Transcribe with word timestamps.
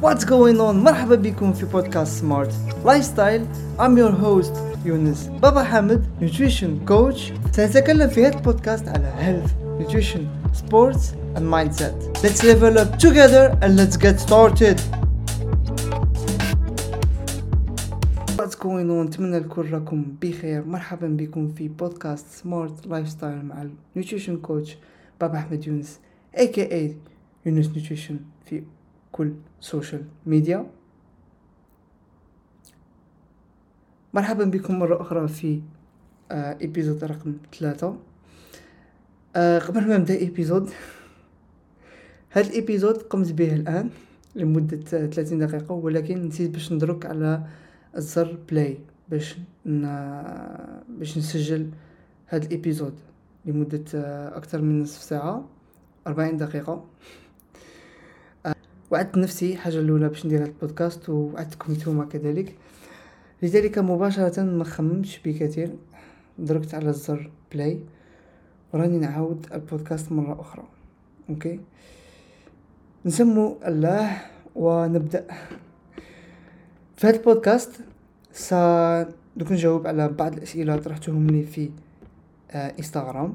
What's 0.00 0.24
going 0.24 0.60
on? 0.60 0.74
مرحبا 0.74 1.14
بكم 1.14 1.52
في 1.52 1.66
بودكاست 1.66 2.20
smart 2.20 2.54
lifestyle 2.84 3.46
I'm 3.78 3.96
your 3.98 4.12
host 4.24 4.58
يونس 4.84 5.26
بابا 5.42 5.62
حامد 5.62 6.04
nutrition 6.20 6.90
coach. 6.90 7.32
سنتكلم 7.52 8.08
في 8.08 8.26
هذا 8.26 8.38
البودكاست 8.38 8.88
على 8.88 9.12
health 9.18 9.50
nutrition 9.80 10.20
sports 10.54 11.02
and 11.36 11.42
mindset. 11.42 12.22
Let's 12.22 12.42
level 12.44 12.78
up 12.78 12.98
together 12.98 13.58
and 13.62 13.76
let's 13.76 13.96
get 13.96 14.20
started. 14.20 14.80
What's 18.36 18.54
going 18.54 18.90
on? 18.90 19.06
نتمنى 19.06 19.36
الكل 19.36 19.70
راكم 19.70 20.04
بخير. 20.22 20.64
مرحبا 20.64 21.06
بكم 21.06 21.48
في 21.48 21.68
بودكاست 21.68 22.26
smart 22.30 22.86
lifestyle 22.86 23.44
مع 23.44 23.62
ال 23.96 24.00
nutrition 24.00 24.36
coach 24.36 24.76
بابا 25.20 25.38
احمد 25.38 25.66
يونس 25.66 25.98
aka 26.36 26.92
يونس 27.46 27.68
nutrition 27.68 28.18
في 28.44 28.62
كل 29.12 29.32
social 29.60 30.04
media 30.26 30.66
مرحبا 34.14 34.44
بكم 34.44 34.78
مرة 34.78 35.00
أخرى 35.00 35.28
في 35.28 35.60
آه 36.30 36.58
episode 36.62 37.04
رقم 37.04 37.36
ثلاثة. 37.58 37.96
آه 39.36 39.58
قبل 39.58 39.88
ما 39.88 39.96
نبدأ 39.98 40.22
episode 40.26 40.70
هاد 42.32 42.46
ال 42.46 42.52
episode 42.52 42.96
قمت 42.96 43.32
به 43.32 43.54
الآن 43.54 43.90
لمدة 44.34 44.76
ثلاثين 44.76 45.38
دقيقة 45.38 45.72
ولكن 45.72 46.26
نسيت 46.26 46.50
باش 46.50 46.72
ندرك 46.72 47.06
على 47.06 47.46
الزر 47.96 48.38
play 48.50 48.78
باش 49.08 49.36
ن... 49.66 49.82
باش 50.88 51.18
نسجل 51.18 51.70
هاد 52.28 52.44
ال 52.44 52.50
episode 52.50 52.94
لمدة 53.44 53.84
آه 53.94 54.36
أكثر 54.36 54.62
من 54.62 54.82
نصف 54.82 55.02
ساعة 55.02 55.48
أربعين 56.06 56.36
دقيقة. 56.36 56.84
وعدت 58.90 59.18
نفسي 59.18 59.56
حاجة 59.56 59.78
الأولى 59.78 60.08
باش 60.08 60.26
ندير 60.26 60.42
هاد 60.42 60.46
البودكاست 60.46 61.08
وعدتكم 61.08 61.72
نتوما 61.72 62.04
كذلك. 62.04 62.54
لذلك 63.42 63.78
مباشرة 63.78 64.42
ما 64.42 64.64
خممتش 64.64 65.20
بكثير 65.24 65.70
دركت 66.38 66.74
على 66.74 66.88
الزر 66.88 67.30
play 67.52 67.80
وراني 68.72 68.98
نعاود 68.98 69.46
البودكاست 69.54 70.12
مرة 70.12 70.40
أخرى. 70.40 70.64
okay؟ 71.30 71.60
نسمو 73.06 73.58
الله 73.66 74.20
ونبدأ. 74.54 75.26
في 76.96 77.06
هذا 77.06 77.16
البودكاست 77.16 77.72
سندوك 78.32 79.52
نجاوب 79.52 79.86
على 79.86 80.08
بعض 80.08 80.32
الأسئلة 80.32 80.76
طرحتهم 80.76 81.26
لي 81.26 81.42
في 81.42 81.70
آه 82.50 82.74
إنستغرام. 82.78 83.34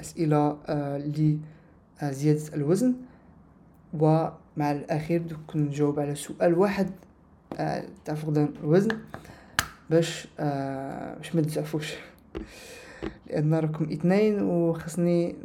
أسئلة 0.00 0.56
آه 0.66 0.98
لزيادة 2.02 2.54
الوزن 2.54 2.94
ومع 4.56 4.72
الأخير 4.72 5.22
دوك 5.22 5.56
نجاوب 5.56 6.00
على 6.00 6.14
سؤال 6.14 6.54
واحد 6.54 6.90
آه 7.56 7.84
تاع 8.04 8.14
فقدان 8.14 8.48
الوزن. 8.62 8.90
باش 9.90 10.28
آه 10.38 11.16
باش 11.16 11.34
ما 11.34 11.40
تزعفوش. 11.40 11.94
لأن 13.26 13.54
راكم 13.54 13.84
إثنين 13.92 14.42
وخصني 14.42 15.36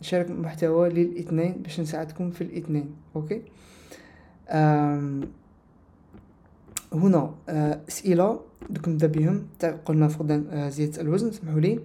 نشارك 0.00 0.30
محتوى 0.30 0.88
للإثنين 0.88 1.52
باش 1.52 1.80
نساعدكم 1.80 2.30
في 2.30 2.40
الإثنين 2.40 2.94
okay؟ 3.16 3.42
هنا 6.92 7.34
آه 7.48 7.80
أسئلة 7.88 8.40
دوك 8.70 8.88
نبدأ 8.88 9.06
بهم 9.06 9.46
تاع 9.58 9.70
قلنا 9.70 10.08
فقدان 10.08 10.70
زيادة 10.70 11.00
الوزن 11.00 11.32
سمحوا 11.32 11.60
لي. 11.60 11.80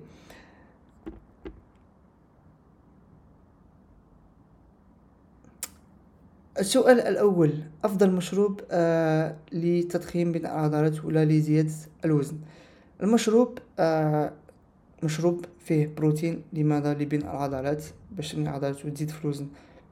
السؤال 6.59 6.99
الأول 7.01 7.53
أفضل 7.83 8.11
مشروب 8.11 8.61
آه 8.71 9.35
لتضخيم 9.51 10.31
بناء 10.31 10.53
العضلات 10.53 11.05
ولا 11.05 11.25
لزيادة 11.25 11.71
الوزن؟ 12.05 12.37
المشروب 13.03 13.57
آه 13.79 14.33
مشروب 15.03 15.45
فيه 15.59 15.91
بروتين 15.97 16.41
لماذا؟ 16.53 16.93
لبناء 16.93 17.31
العضلات 17.31 17.83
باش 18.11 18.31
تبني 18.31 18.47
العضلات 18.47 18.85
وتزيد 18.85 19.09
في 19.09 19.25
الوزن. 19.25 19.47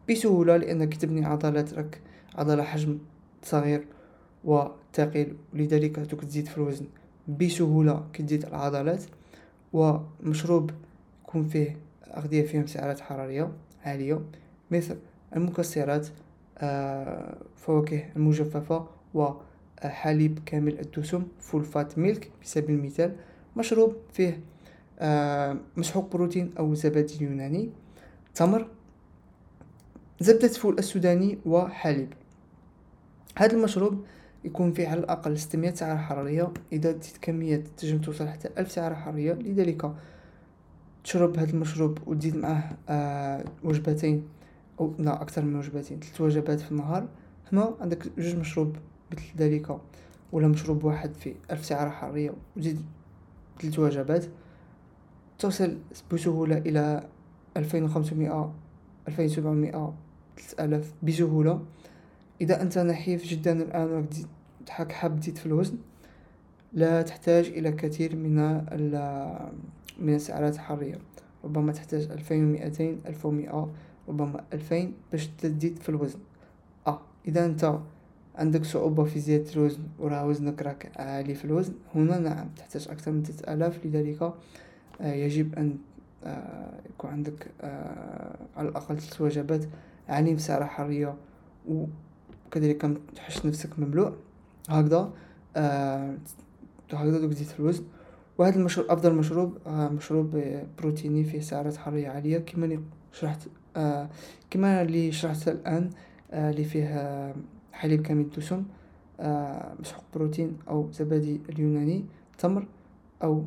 بسهولة 0.09 0.57
لأنك 0.57 0.95
تبني 0.95 1.25
عضلات 1.25 1.73
راك 1.73 2.01
عضلة 2.35 2.63
حجم 2.63 2.97
صغير 3.43 3.85
وثقيل 4.43 5.35
ولذلك 5.53 5.99
تزيد 6.25 6.47
في 6.47 6.57
الوزن. 6.57 6.85
بسهولة 7.39 8.05
كتزيد 8.13 8.45
العضلات 8.45 9.03
ومشروب 9.73 10.71
يكون 11.23 11.43
فيه 11.43 11.77
أغذية 12.17 12.45
فيهم 12.45 12.67
سعرات 12.67 12.99
حرارية 12.99 13.51
عالية 13.85 14.21
مثل 14.71 14.97
المكسرات 15.35 16.07
فواكه 17.55 18.03
المجففة 18.15 18.87
وحليب 19.13 20.39
كامل 20.45 20.79
الدسم 20.79 21.23
فول 21.39 21.63
فات 21.63 21.97
ميلك 21.97 22.31
بسبيل 22.43 22.75
المثال 22.75 23.15
مشروب 23.57 23.95
فيه 24.13 24.39
آه، 24.99 25.57
مسحوق 25.77 26.11
بروتين 26.11 26.53
أو 26.59 26.73
زبادي 26.73 27.23
يوناني 27.23 27.69
تمر 28.35 28.67
زبدة 30.19 30.47
فول 30.47 30.79
السوداني 30.79 31.37
وحليب 31.45 32.13
هذا 33.37 33.53
المشروب 33.53 34.05
يكون 34.45 34.71
فيه 34.73 34.87
على 34.87 34.99
الأقل 34.99 35.37
600 35.37 35.73
سعرة 35.73 35.97
حرارية 35.97 36.53
إذا 36.71 36.91
زدت 36.91 37.17
كمية 37.21 37.63
تنجم 37.77 38.01
توصل 38.01 38.27
حتى 38.27 38.49
ألف 38.57 38.71
سعرة 38.71 38.95
حرارية 38.95 39.33
لذلك 39.33 39.91
تشرب 41.03 41.37
هذا 41.37 41.51
المشروب 41.51 41.99
وتزيد 42.07 42.35
معه 42.35 42.77
آه 42.89 43.45
وجبتين 43.63 44.23
أو 44.81 44.93
لا 44.99 45.21
أكثر 45.21 45.45
من 45.45 45.55
وجبتين. 45.55 45.99
ثلاث 45.99 46.21
وجبات 46.21 46.59
في 46.59 46.71
النهار 46.71 47.07
هنا 47.53 47.73
عندك 47.81 48.07
جوج 48.17 48.35
مشروب 48.35 48.75
مثل 49.11 49.23
ذلك 49.37 49.77
ولا 50.31 50.47
مشروب 50.47 50.83
واحد 50.83 51.13
في 51.13 51.35
ألف 51.51 51.65
سعرة 51.65 51.89
حرارية 51.89 52.33
وزيد 52.57 52.81
ثلاث 53.61 53.79
وجبات. 53.79 54.25
توصل 55.39 55.77
بسهولة 56.13 56.57
إلى 56.57 57.07
ألفين 57.57 57.83
وخمسمائة 57.83 58.53
ألفين 59.07 59.25
وسبعمائة 59.25 59.93
ثلاثة 60.37 60.65
آلاف 60.65 60.93
بسهولة. 61.03 61.61
إذا 62.41 62.61
أنت 62.61 62.77
نحيف 62.77 63.25
جدا 63.25 63.61
الآن 63.61 64.07
راك 64.79 64.91
حاب 64.91 65.19
تزيد 65.19 65.37
في 65.37 65.45
الوزن 65.45 65.77
لا 66.73 67.01
تحتاج 67.01 67.45
إلى 67.47 67.71
كثير 67.71 68.15
من 68.15 68.35
من 69.99 70.15
السعرات 70.15 70.55
الحرارية. 70.55 70.95
ربما 71.43 71.71
تحتاج 71.71 72.11
ألفين 72.11 72.45
ومئتين 72.45 73.01
ألف 73.05 73.25
ومئة 73.25 73.71
ربما 74.11 74.43
ألفين 74.53 74.93
باش 75.11 75.27
تزيد 75.27 75.79
في 75.79 75.89
الوزن. 75.89 76.19
آه 76.87 76.99
إذا 77.27 77.45
أنت 77.45 77.79
عندك 78.35 78.65
صعوبة 78.65 79.03
في 79.03 79.19
زيادة 79.19 79.53
الوزن 79.53 79.83
وراه 79.99 80.25
وزنك 80.27 80.61
راك 80.61 80.91
عالي 80.95 81.35
في 81.35 81.45
الوزن 81.45 81.73
هنا 81.95 82.19
نعم 82.19 82.49
تحتاج 82.57 82.87
أكثر 82.89 83.11
من 83.11 83.23
ثلاثة 83.23 83.53
آلاف. 83.53 83.85
لذلك 83.85 84.21
آه 85.01 85.13
يجب 85.13 85.55
أن 85.55 85.77
آه 86.23 86.79
يكون 86.89 87.09
عندك 87.09 87.47
آه 87.61 88.35
على 88.57 88.69
الأقل 88.69 88.97
ثلاث 88.99 89.21
وجبات 89.21 89.65
عالية 90.09 90.35
بسعرة 90.35 90.65
حرارية 90.65 91.15
وكذلك 91.67 92.97
تحس 93.15 93.45
نفسك 93.45 93.79
مملوء 93.79 94.13
هكذا 94.69 95.11
هكذا 96.93 97.19
دوك 97.19 97.33
تزيد 97.33 97.47
في 97.47 97.59
الوزن. 97.59 97.83
وهذا 98.37 98.55
المشروب 98.55 98.87
أفضل 98.87 99.15
مشروب 99.15 99.57
مشروب 99.67 100.43
بروتيني 100.77 101.23
فيه 101.23 101.39
سعرات 101.41 101.77
حرارية 101.77 102.09
عالية 102.09 102.37
كما 102.37 102.81
شرحت 103.11 103.47
آه 103.77 104.09
كما 104.49 104.81
اللي 104.81 105.11
شرحت 105.11 105.47
الآن 105.47 105.89
آه 106.31 106.49
اللي 106.49 106.63
فيه 106.63 107.33
حليب 107.73 108.01
كامل 108.01 108.21
الدسم 108.21 108.63
آه 109.19 109.73
مسحوق 109.79 110.03
بروتين 110.13 110.57
أو 110.67 110.91
زبادي 110.91 111.41
اليوناني 111.49 112.05
تمر 112.37 112.65
أو 113.23 113.43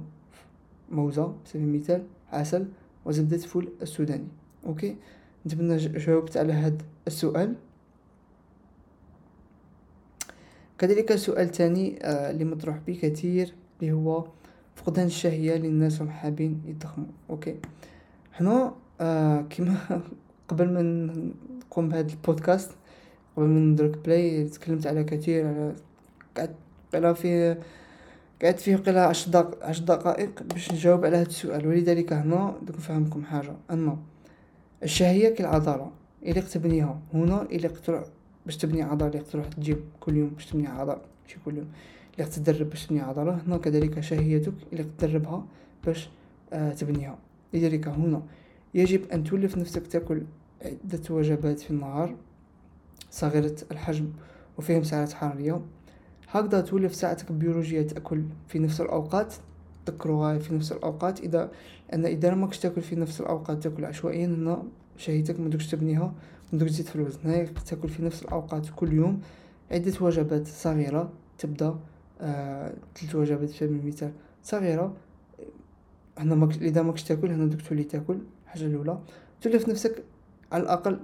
موزة 0.90 1.34
سبيل 1.44 1.68
المثال 1.68 2.06
عسل 2.32 2.68
وزبدة 3.04 3.38
فول 3.38 3.68
السوداني. 3.82 4.28
okay؟ 4.66 4.96
نتمنى 5.46 5.76
جاوبت 5.76 6.36
على 6.36 6.52
هذا 6.52 6.78
السؤال. 7.06 7.54
كذلك 10.78 11.12
السؤال 11.12 11.46
الثاني 11.46 11.98
آه 12.02 12.30
اللي 12.30 12.44
مطروح 12.44 12.78
بكثير 12.86 13.54
اللي 13.80 13.92
هو 13.92 14.26
فقدان 14.74 15.06
الشهية 15.06 15.54
للناس 15.56 16.02
هم 16.02 16.10
حابين 16.10 16.62
يضخموا 16.66 17.06
okay؟ 17.30 17.56
هنا 18.34 18.74
آه 19.00 19.40
كما 19.40 19.76
قبل 20.48 20.72
ما 20.72 20.82
نقوم 21.60 21.88
بهذا 21.88 22.12
البودكاست 22.12 22.70
قبل 23.36 23.46
ما 23.46 23.60
ندرك 23.60 23.98
play 24.04 24.44
تكلمت 24.44 24.86
على 24.86 25.04
كثير 25.04 25.46
على 25.46 25.74
قعدت 26.36 26.54
على 26.94 27.14
في 27.14 27.56
قعدت 28.42 28.60
فيه 28.60 28.76
قيل 28.76 28.98
عشر 28.98 29.30
دقائق 29.30 29.64
عشر 29.64 29.84
دقائق 29.84 30.42
باش 30.42 30.72
نجاوب 30.72 31.04
على 31.04 31.16
هذا 31.16 31.26
السؤال. 31.26 31.66
ولذلك 31.66 32.12
هنا 32.12 32.54
دوك 32.62 32.76
نفهمكم 32.76 33.24
حاجة. 33.24 33.52
أن 33.70 33.96
الشهية 34.82 35.34
كالعضلة 35.34 35.90
إلى 36.22 36.40
تبنيها. 36.40 37.00
هنا 37.14 37.42
إلى 37.42 37.68
تروح 37.68 38.04
باش 38.46 38.56
تبني 38.56 38.82
عضلة 38.82 39.08
إلى 39.08 39.18
تروح 39.18 39.46
تجيب 39.46 39.78
كل 40.00 40.16
يوم 40.16 40.28
باش 40.28 40.46
تبني 40.46 40.66
عضلة 40.66 40.98
ماشي 41.22 41.38
كل 41.44 41.56
يوم 41.56 41.68
إلى 42.18 42.26
تدرب 42.26 42.70
باش 42.70 42.86
تبني 42.86 43.00
عضلة. 43.00 43.38
هنا 43.46 43.56
كذلك 43.56 44.00
شهيتك 44.00 44.54
إلى 44.72 44.84
تدربها 44.98 45.46
باش 45.84 46.08
آه 46.52 46.72
تبنيها. 46.72 47.18
لذلك 47.54 47.88
هنا 47.88 48.22
يجب 48.74 49.10
أن 49.12 49.24
تولف 49.24 49.58
نفسك 49.58 49.86
تأكل 49.86 50.22
عدة 50.62 51.14
وجبات 51.14 51.60
في 51.60 51.70
النهار 51.70 52.16
صغيرة 53.10 53.56
الحجم 53.70 54.10
وفيهم 54.58 54.82
سعرات 54.82 55.12
حرارية. 55.12 55.60
هكذا 56.30 56.60
تولف 56.60 56.94
ساعتك 56.94 57.30
البيولوجية 57.30 57.82
تأكل 57.82 58.24
في 58.48 58.58
نفس 58.58 58.80
الأوقات 58.80 59.34
تذكروها 59.86 60.38
في 60.38 60.54
نفس 60.54 60.72
الأوقات. 60.72 61.20
إذا 61.20 61.50
أن 61.92 62.06
إذا 62.06 62.34
ماكش 62.34 62.58
تأكل 62.58 62.82
في 62.82 62.96
نفس 62.96 63.20
الأوقات 63.20 63.62
تأكل 63.62 63.84
عشوائيا. 63.84 64.26
هنا 64.26 64.62
شهيتك 64.96 65.40
مدوكش 65.40 65.66
تبنيها 65.66 66.14
مدوكش 66.52 66.72
تزيد 66.72 66.86
في 66.86 66.96
الوزن 66.96 67.30
هاي 67.30 67.46
تأكل 67.46 67.88
في 67.88 68.02
نفس 68.02 68.22
الأوقات 68.22 68.66
كل 68.76 68.92
يوم. 68.92 69.20
عدة 69.70 69.92
وجبات 70.00 70.46
صغيرة 70.46 71.12
تبدأ 71.38 71.78
آه 72.20 72.74
وجبات 73.14 73.50
في 73.50 73.56
سبيل 73.58 73.80
المثال 73.80 74.12
صغيرة. 74.42 74.96
هنا 76.18 76.34
ماكش 76.34 76.56
إذا 76.56 76.82
ماكش 76.82 77.02
تأكل 77.02 77.30
هنا 77.30 77.46
دوك 77.46 77.60
تولي 77.60 77.84
تأكل. 77.84 78.18
الحاجة 78.54 78.70
الأولى 78.70 78.98
تولف 79.40 79.68
نفسك 79.68 80.04
على 80.52 80.62
الأقل 80.62 80.98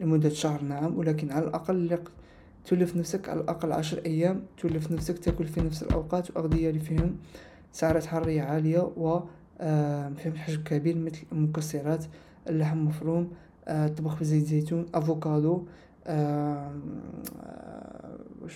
لمدة 0.00 0.28
شهر 0.28 0.62
نعم 0.62 0.98
ولكن 0.98 1.32
على 1.32 1.44
الأقل 1.44 1.98
تولف 2.64 2.96
نفسك 2.96 3.28
على 3.28 3.40
الأقل 3.40 3.72
عشر 3.72 3.98
أيام 4.06 4.42
تولف 4.58 4.90
نفسك 4.92 5.18
تاكل 5.18 5.46
في 5.46 5.60
نفس 5.60 5.82
الأوقات 5.82 6.30
وأغذية 6.30 6.68
اللي 6.70 6.80
فيهم 6.80 7.16
سعرات 7.72 8.06
حرارية 8.06 8.42
عالية 8.42 8.80
و 8.96 9.20
آه 9.60 10.08
فيهم 10.08 10.34
حجم 10.34 10.62
كبير 10.62 10.96
مثل 10.98 11.18
المكسرات 11.32 12.04
اللحم 12.48 12.78
المفروم 12.78 13.32
آه 13.68 13.88
طبخ 13.88 14.20
بزيت 14.20 14.44
زيتون 14.46 14.86
أفوكادو 14.94 15.66
آه 16.06 16.72
واش 18.42 18.54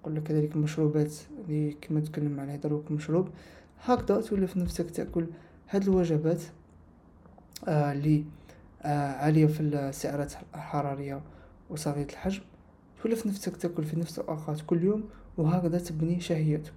نقول 0.00 0.16
لك 0.16 0.22
كذلك 0.22 0.56
المشروبات 0.56 1.14
اللي 1.48 1.76
كما 1.80 2.00
تكلم 2.00 2.40
عليها 2.40 2.56
دروك 2.56 2.90
المشروب 2.90 3.28
هكذا 3.84 4.20
تولف 4.20 4.56
نفسك 4.56 4.90
تاكل 4.90 5.26
هاد 5.70 5.82
الوجبات. 5.82 6.42
اللي 7.68 8.24
آه 8.82 9.12
عالية 9.12 9.46
في 9.46 9.60
السعرات 9.60 10.32
الحرارية 10.54 11.20
وصغيرة 11.70 12.10
الحجم. 12.12 12.42
تولف 13.02 13.26
نفسك 13.26 13.56
تاكل 13.56 13.84
في 13.84 14.00
نفس 14.00 14.18
الأوقات 14.18 14.60
كل 14.66 14.82
يوم 14.84 15.04
وهكذا 15.38 15.78
تبني 15.78 16.20
شهيتك. 16.20 16.72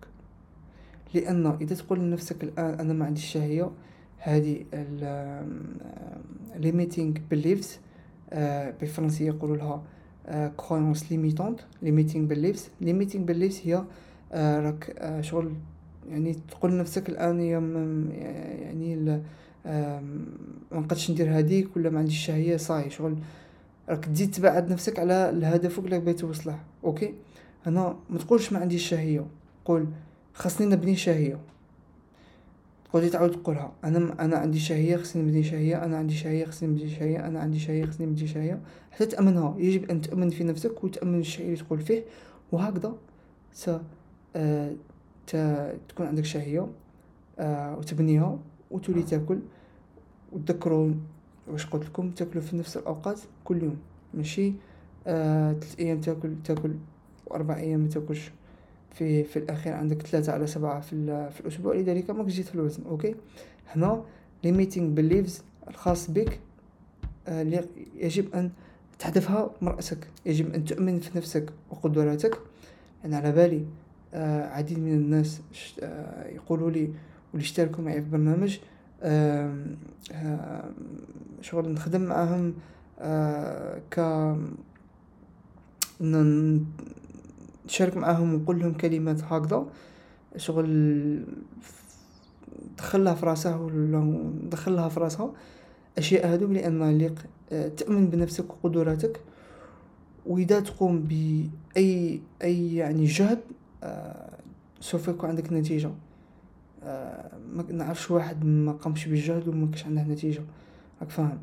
لأن 1.14 1.58
إذا 1.62 1.76
تقول 1.76 2.00
لنفسك 2.00 2.44
الآن 2.44 2.80
أنا 2.80 2.94
ما 2.94 3.06
عنديش 3.06 3.26
شهية 3.26 3.72
هذه 4.18 4.66
limiting 6.62 7.20
beliefs 7.34 7.68
آه 8.34 8.74
بالفرنسية 8.80 9.28
يقولوا 9.28 9.58
لها 9.58 9.84
croyance 10.62 11.00
limitante 11.00 11.62
limiting 11.86 12.28
beliefs 12.34 12.62
limiting 12.84 13.24
beliefs 13.32 13.66
هي 13.66 13.84
آه 14.32 14.60
راك 14.60 14.96
آه 14.98 15.22
شغل 15.22 15.54
يعني 16.10 16.34
تقول 16.34 16.72
لنفسك 16.72 17.10
الآن 17.10 17.40
يعني 17.42 19.22
ما 20.72 20.80
نقدش 20.80 21.12
ندير 21.12 21.38
هذيك 21.40 21.76
ولا 21.76 21.90
ما 21.90 22.00
عنديش 22.00 22.26
شهية 22.26 22.58
صاي 22.58 22.90
شغل. 22.90 23.18
راك 23.90 24.06
تزيد 24.06 24.32
تبعد 24.32 24.72
نفسك 24.72 25.00
على 25.00 25.30
الهدف 25.30 25.80
اللي 25.80 26.00
بغيتي 26.00 26.22
توصله 26.22 26.60
أوكي؟ 26.84 27.14
أنا 27.68 27.96
ما 28.10 28.18
تقولش 28.18 28.54
ما 28.54 28.60
عنديش 28.60 28.88
شهيه 28.90 29.26
قول 29.66 29.88
خاصني 30.34 30.68
نبني 30.68 30.96
شهيه 30.96 31.40
تقولي 32.86 33.10
تعاود 33.10 33.32
تقولها. 33.32 33.72
أنا 33.84 34.26
أنا 34.26 34.38
عندي 34.38 34.60
شهيه 34.60 34.98
خصني 34.98 35.22
نبني 35.22 35.44
شهيه 35.44 35.86
أنا 35.86 35.98
عندي 35.98 36.14
شهيه 36.14 36.46
خصني 36.46 36.70
نبني 36.70 36.90
شهيه 36.90 37.28
أنا 37.28 37.40
عندي 37.40 37.60
شهيه 37.60 37.86
خصني 37.86 38.06
نبني 38.06 38.28
شهيه 38.28 38.60
حتى 38.92 39.06
تأمنها. 39.06 39.56
يجب 39.58 39.92
أن 39.92 40.02
تأمن 40.02 40.30
في 40.30 40.44
نفسك 40.44 40.84
وتأمن 40.84 41.20
الشيء 41.20 41.46
اللي 41.46 41.58
تقول 41.58 41.80
فيه. 41.80 42.04
وهكذا 42.52 42.94
س 43.54 43.70
آه 44.36 44.76
تكون 45.90 46.08
عندك 46.08 46.26
شهيه 46.26 46.68
آه 47.40 47.78
وتبنيها 47.78 48.40
وتولي 48.72 49.04
تاكل. 49.04 49.40
وتذكروا 50.32 50.94
واش 51.48 51.66
قلت 51.66 51.86
لكم 51.86 52.12
تاكلوا 52.12 52.44
في 52.44 52.58
نفس 52.58 52.78
الأوقات 52.78 53.20
كل 53.44 53.64
يوم. 53.64 53.78
ماشي؟ 54.14 54.54
آه 55.08 55.54
ثلاث 55.54 55.80
أيام 55.80 56.02
تاكل 56.02 56.34
تاكل 56.44 56.74
وأربع 57.28 57.58
أيام 57.58 57.80
ما 57.80 57.88
تاكلش. 57.90 58.32
في 58.94 59.24
في 59.24 59.40
الأخير 59.40 59.74
عندك 59.74 60.02
ثلاثة 60.02 60.34
على 60.34 60.48
سبعة 60.48 60.80
في, 60.80 61.30
في 61.32 61.42
الأسبوع. 61.42 61.76
لذلك 61.76 62.10
ماك 62.10 62.26
جيت 62.26 62.46
في 62.46 62.56
الوزن 62.56 62.84
okay؟ 62.90 63.16
هنا 63.76 64.04
limiting 64.44 64.94
beliefs 64.94 65.44
الخاص 65.68 66.12
بك 66.12 66.40
آه 67.28 67.64
يجب 67.96 68.36
أن 68.36 68.50
تحذفها 69.00 69.52
من 69.62 69.68
رأسك 69.68 70.08
يجب 70.26 70.54
أن 70.54 70.66
تؤمن 70.66 71.00
في 71.00 71.18
نفسك 71.18 71.50
وقدراتك. 71.72 72.40
أنا 73.06 73.18
على 73.18 73.32
بالي 73.32 73.66
آه 74.14 74.48
عديد 74.48 74.80
من 74.80 74.94
الناس 74.94 75.42
آه 75.80 76.28
يقولوا 76.28 76.72
لي 76.72 76.90
واللي 77.34 77.44
اشتركوا 77.46 77.84
معي 77.84 78.02
في 78.02 78.10
برنامج 78.10 78.58
شغل 81.42 81.74
نخدم 81.74 82.02
معاهم 82.02 82.54
آه، 83.00 83.82
ك 83.92 84.00
نشارك 87.66 87.98
معاهم 87.98 88.34
ونقول 88.34 88.60
لهم 88.60 88.74
كلمات 88.74 89.24
هكذا. 89.24 89.66
شغل 90.38 91.26
دخلها 92.78 93.14
في 93.14 93.26
راسه 93.26 93.62
ولا 93.62 94.32
دخلها 94.44 94.90
في 94.90 95.00
راسها. 95.00 95.32
أشياء 95.98 96.34
هادو 96.34 96.48
لأن 96.48 96.82
اللي 96.82 97.16
آه، 97.52 97.68
تؤمن 97.68 98.08
بنفسك 98.10 98.46
وقدراتك. 98.50 99.20
وإذا 100.26 100.60
تقوم 100.60 101.00
بأي 101.00 102.22
أي 102.44 102.76
يعني 102.76 103.06
جهد 103.06 103.40
آه، 103.84 104.30
سوف 104.80 105.08
يكون 105.08 105.30
عندك 105.30 105.54
نتيجة. 105.54 105.92
ما 106.84 107.66
نعرفش 107.72 108.12
واحد 108.12 108.46
ما 108.46 108.72
قامش 108.72 109.08
بالجهد 109.08 109.48
وما 109.48 109.66
كانش 109.66 109.86
عنده 109.86 110.04
نتيجة. 110.04 110.42
راك 111.02 111.10
فاهم؟ 111.10 111.38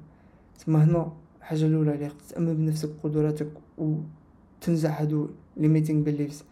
تما 0.58 0.84
هنا 0.84 1.12
الحاجة 1.38 1.66
الأولى 1.66 1.94
اللي 1.94 2.10
تأمن 2.28 2.56
بنفسك 2.56 2.90
وقدراتك 3.04 3.48
وتنزع 3.78 5.00
هادو 5.00 5.28
limiting 5.56 6.02
beliefs 6.02 6.44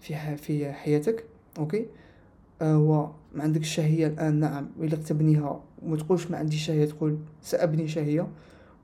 في 0.00 0.36
في 0.36 0.72
حياتك 0.72 1.24
أوكي؟ 1.58 1.86
آه 2.62 2.78
وما 2.78 3.42
عندكش 3.42 3.74
شهية 3.74 4.06
الآن 4.06 4.40
نعم. 4.40 4.68
وإلا 4.78 4.96
تبنيها 4.96 5.60
وما 5.82 5.96
تقولش 5.96 6.30
ما 6.30 6.36
عنديش 6.36 6.66
شهية 6.66 6.84
تقول 6.84 7.18
سأبني 7.42 7.88
شهية. 7.88 8.28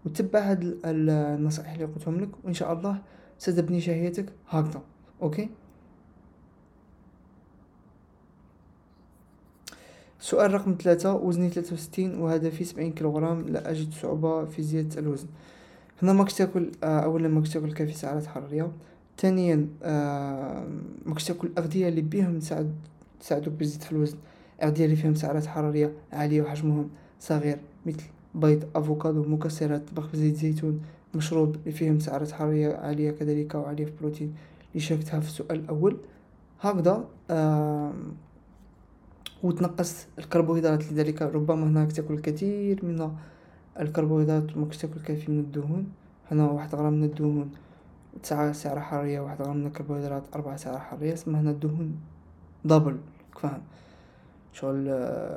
وتبع 0.06 0.40
هاد 0.40 0.78
النصائح 0.84 1.72
اللي 1.72 1.84
قلتهم 1.84 2.20
لك. 2.20 2.28
وإن 2.44 2.54
شاء 2.54 2.72
الله 2.72 3.02
ستبني 3.38 3.80
شهيتك 3.80 4.26
هكذا 4.48 4.82
أوكي؟ 5.22 5.50
سؤال 10.24 10.54
رقم 10.54 10.76
ثلاثة 10.82 11.14
وزني 11.14 11.50
ثلاثة 11.50 11.74
وستين 11.74 12.20
وهدفي 12.20 12.64
سبعين 12.64 12.92
كيلوغرام 12.92 13.48
لا 13.48 13.70
أجد 13.70 13.92
صعوبة 13.92 14.44
في 14.44 14.62
زيادة 14.62 15.00
الوزن. 15.00 15.26
هنا 16.02 16.12
ماكش 16.12 16.34
تاكل 16.34 16.70
آه، 16.84 17.00
أولا 17.00 17.28
ماكش 17.28 17.48
تاكل 17.48 17.72
كافي 17.72 17.92
سعرات 17.92 18.26
حرارية 18.26 18.70
ثانيا 19.18 19.68
آه، 19.82 20.66
ماكش 21.06 21.24
تاكل 21.24 21.48
الأغذية 21.48 21.88
اللي 21.88 22.02
تساعد 22.40 22.74
تساعدوك 23.20 23.54
بزيادة 23.54 23.84
في 23.84 23.92
الوزن. 23.92 24.16
الأغذية 24.58 24.84
اللي 24.84 24.96
فيهم 24.96 25.14
سعرات 25.14 25.46
حرارية 25.46 25.92
عالية 26.12 26.42
وحجمهم 26.42 26.88
صغير 27.20 27.58
مثل 27.86 28.02
بيض 28.34 28.64
أفوكادو 28.74 29.22
مكسرات 29.24 29.82
طبخ 29.88 30.06
بزيت 30.12 30.36
زيتون. 30.36 30.80
مشروب 31.14 31.56
اللي 31.56 31.72
فيهم 31.72 32.00
سعرات 32.00 32.32
حرارية 32.32 32.76
عالية 32.76 33.10
كذلك 33.10 33.54
وعالية 33.54 33.84
في 33.84 33.90
البروتين 33.90 34.34
اللي 34.70 34.80
شاركتها 34.80 35.20
في 35.20 35.28
السؤال 35.28 35.58
الأول 35.58 35.96
هكذا 36.60 37.04
وتنقص 39.44 40.06
الكربوهيدرات 40.18 40.92
لذلك 40.92 41.22
ربما 41.22 41.66
هناك 41.66 41.92
تأكل 41.92 42.14
الكثير 42.14 42.84
من 42.84 43.10
الكربوهيدرات 43.80 44.56
وماكش 44.56 44.76
تاكل 44.76 44.96
الكثير 44.96 45.30
من 45.30 45.38
الدهون. 45.38 45.86
هنا 46.30 46.50
واحد 46.50 46.74
غرام 46.74 46.92
من 46.92 47.04
الدهون 47.04 47.50
تسعة 48.22 48.52
سعرة 48.52 48.80
حرارية 48.80 49.20
واحد 49.20 49.42
غرام 49.42 49.56
من 49.56 49.66
الكربوهيدرات 49.66 50.22
أربعة 50.34 50.56
سعرة 50.56 50.78
حرارية 50.78 51.14
سما 51.14 51.40
هنا 51.40 51.50
الدهون 51.50 51.96
دبل 52.64 52.96
فاهم؟ 53.40 53.62
شغل 54.52 54.86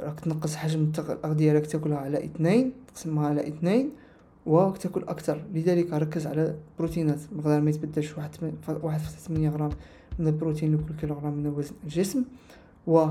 راك 0.04 0.20
تنقص 0.20 0.56
حجم 0.56 0.92
الأغذية 1.00 1.54
راك 1.54 1.66
تأكلها 1.66 1.98
على 1.98 2.26
اثنين 2.26 2.74
تقسمها 2.88 3.28
على 3.28 3.48
اثنين 3.48 3.90
وراك 4.46 4.78
تأكل 4.78 5.04
أكثر. 5.04 5.42
لذلك 5.54 5.94
ركز 5.94 6.28
على 6.28 6.56
البروتينات 6.72 7.20
مقدار 7.32 7.62
ما 7.62 7.70
يتبدلش 7.70 8.18
واحد 8.18 8.30
واحد 8.84 9.00
في 9.00 9.10
ثمانية 9.10 9.50
غرام 9.50 9.70
من 10.20 10.28
البروتين 10.28 10.76
لكل 10.76 10.96
كيلوغرام 11.00 11.34
من 11.34 11.48
وزن 11.48 11.76
الجسم 11.84 12.24
و 12.88 13.08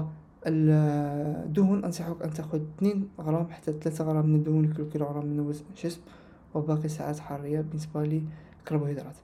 الدهون 0.47 1.85
أنصحك 1.85 2.23
أن 2.23 2.31
تأخذ 2.31 2.61
اثنين 2.77 3.09
غرام 3.21 3.49
حتى 3.51 3.73
ثلاثة 3.73 4.05
غرام 4.05 4.27
من 4.27 4.35
الدهون 4.35 4.65
لكل 4.65 4.89
كيلوغرام 4.93 5.27
من 5.27 5.41
وزن 5.41 5.65
الجسم 5.71 6.01
وباقي 6.55 6.89
سعرات 6.89 7.19
حرارية 7.19 7.61
بالنسبة 7.61 8.23
للكربوهيدرات 8.63 9.17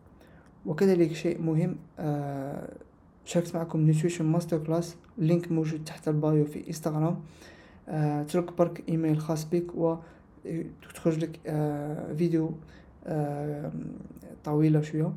وكذلك 0.66 1.12
شيء 1.12 1.42
مهم 1.42 1.76
آه 1.98 2.68
شاركت 3.24 3.56
معكم 3.56 3.80
nutrition 3.80 4.24
masterclass 4.24 4.96
link 5.18 5.52
موجود 5.52 5.84
تحت 5.84 6.08
ال 6.08 6.17
bio 6.17 6.44
في 6.44 6.68
انستغرام 6.68 7.20
آه 7.88 8.22
ترك 8.22 8.58
برك 8.58 8.84
إيميل 8.88 9.18
خاص 9.18 9.44
بك 9.44 9.74
و 9.74 9.96
تخرج 10.94 11.18
لك 11.18 11.40
آه 11.46 12.12
فيديو 12.12 12.50
طويلة 14.44 14.80
شوية. 14.80 15.12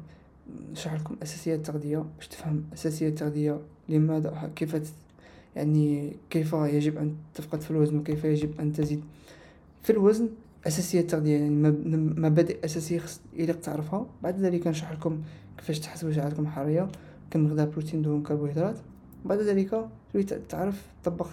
نشرح 0.72 0.94
لكم 0.94 1.16
أساسيات 1.24 1.58
التغذية 1.60 2.06
باش 2.18 2.28
تفهم 2.28 2.64
أساسيات 2.74 3.12
التغذية 3.12 3.60
لماذا 3.90 4.52
كيف 4.56 4.76
يعني 5.56 6.16
كيف 6.30 6.54
يجب 6.54 6.98
أن 6.98 7.16
تفقد 7.34 7.62
في 7.62 7.72
الوزن 7.72 7.98
وكيف 7.98 8.24
يجب 8.24 8.60
أن 8.60 8.74
تزيد 8.74 9.04
في 9.84 9.90
الوزن. 9.90 10.30
أساسية 10.68 11.00
التغذية 11.00 11.38
يعني 11.38 11.50
مبادئ 12.18 12.66
أساسية 12.66 13.00
خص 13.00 13.22
يليق 13.34 13.60
تعرفها. 13.60 14.06
بعد 14.24 14.40
ذلك 14.40 14.68
نشرح 14.68 14.92
لكم 14.92 15.22
كيفاش 15.58 15.80
تحسبوا 15.80 16.12
سعراتكم 16.14 16.44
الحراريه 16.44 16.88
كم 17.32 17.56
بروتين 17.56 18.02
دهون 18.02 18.24
كربوهيدرات 18.24 18.78
بعد 19.26 19.40
ذلك 19.40 19.88
تعرف 20.50 20.88
تطبق 21.04 21.28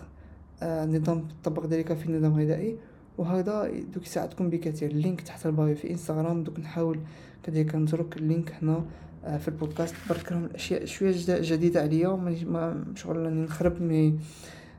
آه 0.62 0.86
نظام 0.86 1.28
تطبق 1.42 1.66
ذلك 1.66 1.92
في 1.92 2.06
النظام 2.06 2.38
الغذائي 2.38 2.76
وهذا 3.18 3.70
دوك 3.94 4.06
يساعدكم 4.06 4.50
بكثير. 4.50 4.90
ال 4.90 4.96
link 4.96 5.20
تحت 5.20 5.46
ال 5.46 5.53
bio 5.53 5.74
في 5.74 5.90
إنستغرام. 5.90 6.44
دوك 6.44 6.60
نحاول 6.60 6.98
كذلك 7.42 7.74
نترك 7.74 8.16
ال 8.16 8.24
link 8.24 8.52
هنا. 8.62 8.84
في 9.22 9.48
البودكاست 9.48 9.94
برك 10.10 10.32
راهم 10.32 10.44
الاشياء 10.44 10.84
شوية 10.84 11.14
جديدة 11.28 11.80
عليا 11.82 12.08
ما 12.08 12.84
شغل 12.94 13.16
راني 13.16 13.42
نخرب 13.42 13.82
mais 13.82 14.18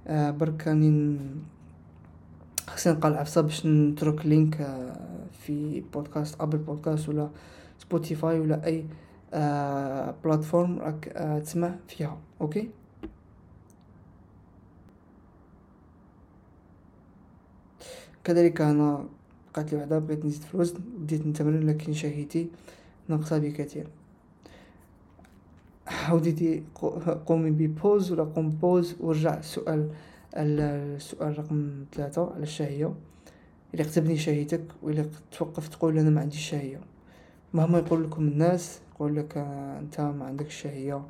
آه 0.08 0.32
برك 0.32 0.68
راني 0.68 1.18
خصني 2.68 2.94
نلقى 2.94 3.08
العفسه 3.08 3.42
باش 3.42 3.66
نترك 3.66 4.26
link 4.26 4.62
آه 4.62 4.96
في 5.32 5.82
بودكاست 5.94 6.42
Apple 6.42 6.58
Podcast 6.58 7.10
ولا 7.10 7.30
Spotify 7.80 8.40
ولا 8.40 8.66
أي 8.66 8.86
آه 9.34 10.16
platform 10.24 10.80
راك 10.80 11.08
آه 11.08 11.40
تسمع 11.40 11.76
فيها. 11.88 12.18
أوكي؟ 12.42 12.70
كذلك 18.24 18.62
أنا 18.62 19.06
بقات 19.54 19.74
لي 19.74 19.80
وحدة 19.80 20.00
بغيت 20.00 20.26
نزيد 20.26 20.44
الوزن 20.54 20.80
بديت 20.98 21.28
نتمرن 21.28 21.68
لكن 21.68 21.94
شهيتي 21.94 22.50
ناقصة 23.08 23.38
حاولتي 25.88 26.64
قومي 27.26 27.52
ببوز 27.52 28.12
ولا 28.12 28.24
قوم 28.24 28.50
بوز 28.50 28.96
ورجع 29.00 29.38
السؤال 29.38 29.90
السؤال 30.36 31.40
رقم 31.40 31.86
ثلاثة 31.94 32.34
على 32.34 32.44
الشهية. 32.44 32.94
إلا 33.74 33.84
تبني 33.84 34.18
شهيتك 34.18 34.64
وإلا 34.84 35.06
توقف 35.38 35.68
تقول 35.68 35.98
أنا 36.00 36.10
ما 36.10 36.22
عنديش 36.22 36.50
شهية. 36.50 36.80
مهما 37.54 37.78
يقول 37.80 38.04
لكم 38.04 38.28
الناس 38.28 38.80
يقول 38.96 39.16
لك 39.16 39.38
أنت 39.80 40.02
ما 40.02 40.26
عندكش 40.26 40.62
شهية 40.62 41.02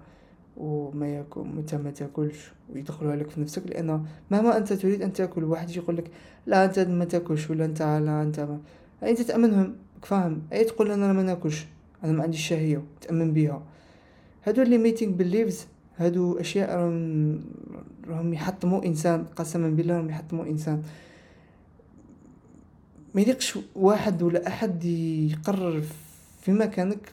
وما 0.58 1.08
ياكل 1.08 1.42
متى 1.42 1.78
ما 1.78 1.92
تاكلش 1.92 2.52
ويدخلوها 2.74 3.16
لك 3.16 3.30
في 3.30 3.42
نفسك. 3.42 3.68
لأن 3.68 4.06
مهما 4.32 4.58
أنت 4.58 4.74
تريد 4.74 5.02
أن 5.02 5.14
تاكل 5.14 5.44
واحد 5.44 5.70
يجي 5.70 5.80
يقول 5.80 5.98
لك 5.98 6.12
لا 6.46 6.66
أنت 6.66 6.80
ما 6.80 7.06
تاكلش 7.06 7.50
ولا 7.50 7.66
أنت 7.66 7.82
لا 7.82 8.22
أنت 8.22 8.40
ما. 8.40 8.60
انت 9.04 9.22
تامنهم 9.22 9.76
فاهم 10.02 10.42
أي 10.54 10.64
تقول 10.64 10.92
أنا 10.92 11.14
ما 11.14 11.24
ناكلش 11.24 11.66
أنا 12.04 12.12
ما 12.12 12.24
عنديش 12.24 12.48
شهية 12.48 12.84
تأمن 13.02 13.34
بها 13.34 13.64
هادو 14.46 14.62
limiting 14.62 15.12
beliefs 15.14 15.68
هادو 15.98 16.40
أشياء 16.40 16.76
راهم 16.76 17.42
راهم 18.08 18.34
يحطموا 18.34 18.86
إنسان 18.86 19.26
قسما 19.36 19.70
بالله 19.70 19.98
راهم 19.98 20.10
يحطموا 20.10 20.46
إنسان. 20.46 20.84
ما 23.16 23.22
يليقش 23.22 23.60
واحد 23.76 24.22
ولا 24.24 24.48
أحد 24.48 24.86
يقرر 24.86 25.84
في 26.42 26.52
مكانك 26.52 27.10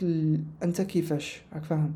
أنت 0.62 0.80
كيفاش؟ 0.80 1.40
راك 1.54 1.64
فاهم؟ 1.64 1.92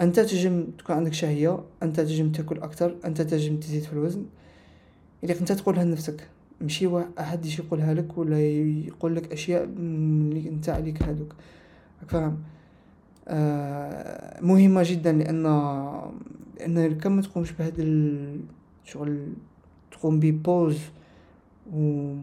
أنت 0.00 0.20
تجم 0.20 0.66
تكون 0.78 0.96
عندك 0.96 1.12
شهية 1.12 1.60
أنت 1.82 2.00
تجم 2.00 2.32
تاكل 2.32 2.58
أكثر 2.58 2.96
أنت 3.04 3.22
تجم 3.22 3.56
تزيد 3.56 3.82
في 3.82 3.92
الوزن. 3.92 4.24
اذا 5.24 5.40
انت 5.40 5.52
تقولها 5.52 5.84
لنفسك 5.84 6.28
ماشي 6.60 6.86
واحد 6.86 7.08
أحد 7.18 7.46
يجي 7.46 7.62
يقولها 7.62 7.94
لك 7.94 8.18
ولا 8.18 8.40
يقول 8.40 9.16
لك 9.16 9.32
أشياء 9.32 9.64
اللي 9.64 10.48
أنت 10.48 10.68
عليك 10.68 11.02
هذوك 11.02 11.34
فاهم؟ 12.08 12.24
آه 12.24 12.57
مهمة 14.42 14.82
جدا 14.86 15.12
لأن 15.12 15.42
لأن 16.58 16.98
كم 16.98 17.12
ما 17.12 17.22
تقومش 17.22 17.52
بهذا 17.52 17.82
الشغل 17.82 19.32
تقوم 19.90 20.20
ببوز 20.20 20.78
و 21.74 22.14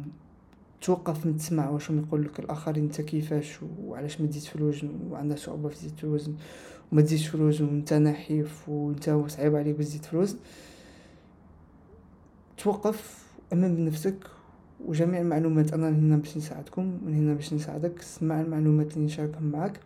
توقف 0.82 1.26
من 1.26 1.38
تسمع 1.38 1.70
واش 1.70 1.90
يقول 1.90 2.24
لك 2.24 2.40
الآخرين 2.40 2.84
أنت 2.84 3.02
كيفاش 3.02 3.60
وعلاش 3.86 4.22
ما 4.22 4.28
تزيدش 4.28 4.50
في 4.50 4.56
الوزن 4.56 4.90
وعندها 5.10 5.38
صعوبة 5.38 5.70
في 5.70 5.76
زيادة 5.76 5.96
الوزن 6.04 6.36
وما 6.92 7.02
تزيدش 7.02 7.28
في 7.28 7.36
الوزن 7.36 7.66
وأنت 7.66 7.94
نحيف 7.94 8.70
وأنت 8.70 9.10
صعيب 9.28 9.56
عليك 9.56 9.76
باش 9.76 9.86
تزيد 9.86 10.04
في 10.04 10.14
الوزن. 10.14 10.38
توقف 12.58 13.26
أمام 13.54 13.76
بنفسك 13.76 14.18
وجميع 14.86 15.22
المعلومات 15.22 15.74
أنا 15.74 15.90
هنا 15.90 16.18
باش 16.18 16.38
نساعدكم 16.38 17.00
من 17.06 17.14
هنا 17.14 17.34
باش 17.34 17.54
نساعدك 17.54 18.02
سمع 18.02 18.42
المعلومات 18.42 18.94
اللي 18.94 19.06
نشاركهم 19.06 19.52
معك 19.52 19.80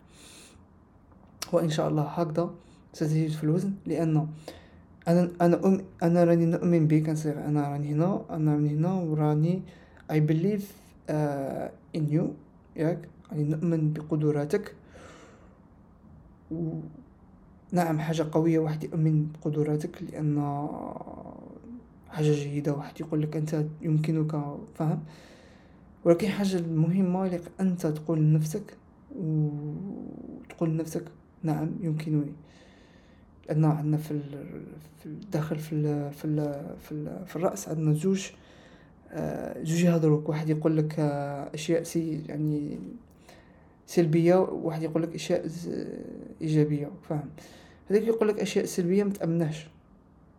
وان 1.52 1.70
شاء 1.70 1.88
الله 1.88 2.02
هكذا 2.02 2.50
ستزيد 2.92 3.30
في 3.30 3.44
الوزن 3.44 3.72
لأن 3.86 4.26
أنا 5.08 5.30
أنا 5.40 5.66
أم 5.66 5.84
أنا 6.02 6.24
راني 6.24 6.46
نؤمن 6.46 6.86
بك 6.86 7.08
أنا 7.26 7.68
راني 7.68 7.92
هنا 7.92 8.22
أنا 8.30 8.52
راني 8.54 8.70
هنا 8.70 8.92
وراني 8.92 9.62
believe 10.10 10.64
uh, 11.10 11.68
in 11.96 12.04
you 12.14 12.24
ياك؟ 12.76 13.08
يعني 13.32 13.44
نؤمن 13.44 13.92
بقدراتك. 13.92 14.74
نعم 17.72 17.98
حاجة 18.00 18.26
قوية 18.32 18.58
واحد 18.58 18.84
يؤمن 18.84 19.26
بقدراتك 19.32 20.02
لأن 20.02 20.58
حاجة 22.10 22.32
جيدة 22.32 22.72
واحد 22.74 23.00
يقول 23.00 23.22
لك 23.22 23.36
أنت 23.36 23.64
يمكنك 23.82 24.32
فهم 24.74 25.00
ولكن 26.04 26.28
حاجة 26.28 26.56
المهمة 26.56 27.26
لك 27.26 27.42
أنت 27.60 27.86
تقول 27.86 28.18
لنفسك 28.18 28.76
وتقول 29.16 30.70
لنفسك 30.70 31.04
نعم 31.42 31.70
يمكنني. 31.80 32.32
لأن 33.48 33.64
عندنا 33.64 33.96
في 33.96 34.20
الداخل 35.06 35.58
في 35.58 35.72
ال 35.72 36.12
في 36.12 36.24
ال 36.24 36.64
في, 36.80 37.24
في 37.26 37.36
الرأس 37.36 37.68
عندنا 37.68 37.92
زوج 37.92 38.30
آه، 39.12 39.62
زوج 39.62 39.82
يهضروك 39.84 40.28
واحد 40.28 40.48
يقول 40.48 40.76
لك 40.76 41.00
آه، 41.00 41.50
أشياء 41.54 41.82
سي 41.82 42.22
يعني 42.28 42.78
سلبية 43.86 44.34
وواحد 44.36 44.82
يقول 44.82 45.02
لك 45.02 45.14
أشياء 45.14 45.46
إيجابية. 46.40 46.90
فاهم؟ 47.08 47.28
هذاك 47.90 48.02
يقول 48.02 48.28
لك 48.28 48.40
أشياء 48.40 48.64
سلبية 48.64 49.04
ما 49.04 49.10
تامناش 49.10 49.66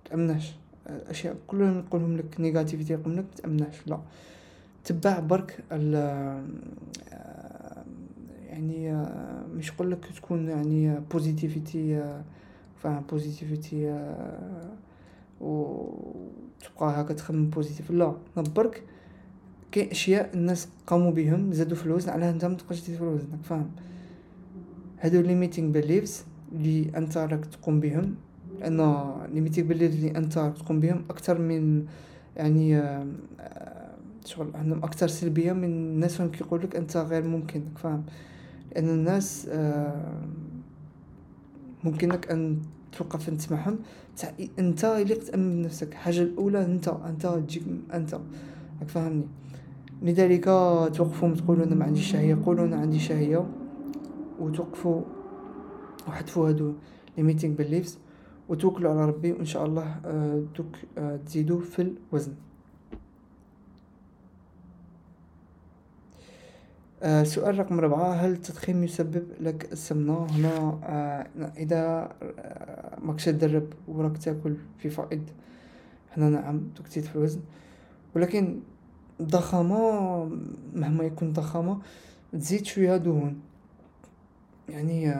تامناش 0.10 0.54
أشياء 0.88 1.36
كلهم 1.48 1.80
يقولهم 1.80 2.18
لك 2.18 2.40
negativity 2.40 2.94
يقول 2.94 3.18
لك 3.18 3.24
ما 3.24 3.36
تامناش 3.36 3.76
لا. 3.88 4.00
تبع 4.86 5.20
برك 5.20 5.60
آه، 5.72 6.44
يعني 8.52 9.06
مش 9.56 9.70
يقول 9.70 9.92
لك 9.92 10.06
تكون 10.16 10.50
يعني 10.50 11.00
positivity 11.12 12.14
فاهم 12.84 13.04
positivity 13.12 14.06
وتبقى 15.42 17.02
هكا 17.02 17.14
تخمم 17.14 17.50
positive 17.50 17.92
لا 17.92 18.14
نبرك 18.38 18.84
كاين 19.72 19.90
أشياء 19.90 20.34
الناس 20.34 20.68
قاموا 20.88 21.12
بهم 21.12 21.54
زادوا 21.54 21.78
في 21.78 21.86
الوزن 21.86 22.10
علاه 22.10 22.30
أنت 22.30 22.46
متبقاش 22.46 22.82
تزيد 22.82 22.98
في 22.98 23.20
فاهم. 23.44 23.72
هادو 25.00 25.22
limiting 25.22 25.72
beliefs 25.72 26.24
اللي 26.52 26.92
أنت 26.98 27.18
راك 27.18 27.46
تقوم 27.46 27.80
بهم 27.80 28.16
لأن 28.60 29.12
limiting 29.34 29.68
beliefs 29.68 29.96
اللي 29.96 30.18
أنت 30.18 30.34
تقوم 30.34 30.80
بهم 30.80 31.04
أكثر 31.10 31.40
من 31.40 31.86
يعني 32.38 32.78
آه، 32.78 33.08
شغل 34.26 34.52
عندهم 34.56 34.84
أكثر 34.84 35.08
سلبية 35.08 35.54
من 35.54 35.64
الناس 35.64 36.22
اللي 36.22 36.32
كيقول 36.32 36.62
لك 36.64 36.76
أنت 36.76 36.98
غير 36.98 37.24
ممكن 37.24 37.62
فاهم. 37.76 38.04
لأن 38.76 38.90
الناس 38.90 39.48
آه، 39.52 40.22
ممكنك 41.84 42.32
أن 42.32 42.58
توقف 42.98 43.30
تسمعهم 43.30 43.80
أنت 44.60 44.86
اللي 44.86 45.16
تامن 45.16 45.62
بنفسك 45.62 45.92
الحاجة 45.92 46.22
الأولى 46.22 46.66
أنت 46.66 46.88
أنت 46.88 47.26
تجيك 47.28 47.64
أنت. 47.94 48.14
راك 48.82 48.90
فاهمني؟ 48.90 49.24
لذلك 50.02 50.46
توقفوا 50.96 51.36
تقولوا 51.36 51.66
أنا 51.66 51.76
ما 51.76 51.86
عنديش 51.86 52.12
شهيه 52.12 52.38
قولوا 52.46 52.66
أنا 52.66 52.76
عندي 52.76 53.00
شهيه 53.00 53.46
وتوقفوا 54.40 55.02
وحذفوا 56.08 56.50
هادو 56.50 56.74
limiting 57.18 57.56
beliefs 57.56 57.98
وتوكلوا 58.50 58.92
على 58.92 59.06
ربي 59.06 59.32
وإن 59.32 59.46
شاء 59.46 59.66
الله 59.66 59.96
آه، 60.06 60.44
دوك 60.58 60.76
آه، 60.98 61.20
تزيدوا 61.26 61.62
في 61.62 61.94
الوزن. 62.12 62.34
آه 67.04 67.24
سؤال 67.24 67.60
رقم 67.60 67.80
ربعة 67.80 68.14
هل 68.14 68.32
التدخين 68.32 68.84
يسبب 68.84 69.24
لك 69.40 69.72
السمنة؟ 69.72 70.26
هنا 70.26 70.80
آه 70.84 71.28
إذا 71.58 72.10
آه 72.40 73.00
ماكش 73.00 73.26
تدرب 73.26 73.74
وراك 73.88 74.18
تاكل 74.18 74.56
في 74.78 74.90
فائض. 74.90 75.24
هنا 76.18 76.30
نعم 76.30 76.62
تزيد 76.86 77.04
في 77.04 77.16
الوزن. 77.16 77.42
ولكن 78.16 78.60
الضخامة 79.20 79.80
مهما 80.74 81.04
يكون 81.04 81.28
الضخامة 81.28 81.82
تزيد 82.34 82.66
شوية 82.66 82.98
دهون. 82.98 83.42
يعني 84.70 85.16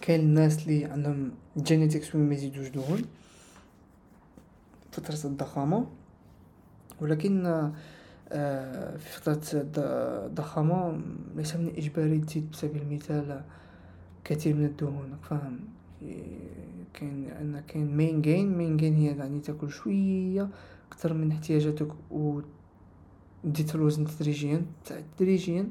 كاين 0.00 0.20
الناس 0.20 0.62
اللي 0.62 0.84
عندهم 0.84 1.30
جينيتكس 1.56 2.14
وين 2.14 2.28
ما 2.28 2.34
يزيدوش 2.34 2.68
دهون 2.68 3.02
فترة 4.92 5.30
الضخامة. 5.30 5.86
ولكن 7.00 7.46
آه، 7.46 7.72
في 8.98 9.20
فترة 9.20 9.42
الضخامة 10.26 11.00
ليس 11.36 11.56
من 11.56 11.68
الإجباري 11.68 12.18
تزيد 12.18 12.50
بسبيل 12.50 12.82
المثال 12.82 13.42
كثير 14.24 14.54
من 14.54 14.64
الدهون. 14.64 15.16
فاهم 15.22 15.60
كاين 16.94 17.24
أن 17.40 17.62
كاين 17.68 17.96
مين 17.96 18.22
جين 18.22 18.58
مين 18.58 18.76
جين 18.76 18.94
هي 18.94 19.06
يعني 19.06 19.40
تاكل 19.40 19.70
شوية 19.70 20.48
أكثر 20.92 21.14
من 21.14 21.32
احتياجاتك 21.32 21.88
و 22.10 22.40
في 23.54 23.74
الوزن 23.74 24.04
تدريجيا 24.04 24.62
تدريجيا 25.16 25.68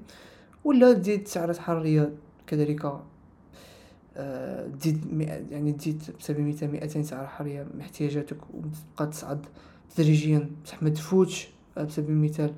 ولا 0.64 0.94
تزيد 0.94 1.28
سعرات 1.28 1.58
حرارية 1.58 2.14
كذلك 2.48 3.02
آه، 4.18 4.68
تزيد 4.68 5.22
يعني 5.52 5.74
تزيد 5.74 6.04
بسبب 6.20 6.40
مثال 6.40 6.72
مئتين 6.72 7.04
سعرة 7.04 7.28
حرارية 7.28 7.68
من 7.74 7.82
احتياجاتك 7.82 8.38
وتبقى 8.54 9.08
تصعد 9.12 9.46
تدريجيا. 9.96 10.50
بصح 10.66 10.84
ما 10.84 10.90
تفوتش. 10.90 11.50
بسبب 11.84 12.10
المثال 12.10 12.54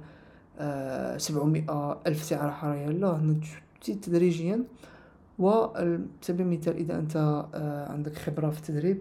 آه، 0.60 1.18
سبعمائة 1.18 2.02
ألف 2.08 2.24
سعرة 2.24 2.52
حرارية. 2.52 2.88
لا 2.88 3.36
تزيد 3.82 4.02
تدريجيا. 4.02 4.64
وبسبب 5.40 6.42
المثال 6.42 6.76
إذا 6.76 7.00
أنت 7.00 7.16
آه، 7.54 7.92
عندك 7.92 8.18
خبرة 8.18 8.50
في 8.50 8.58
التدريب 8.58 8.98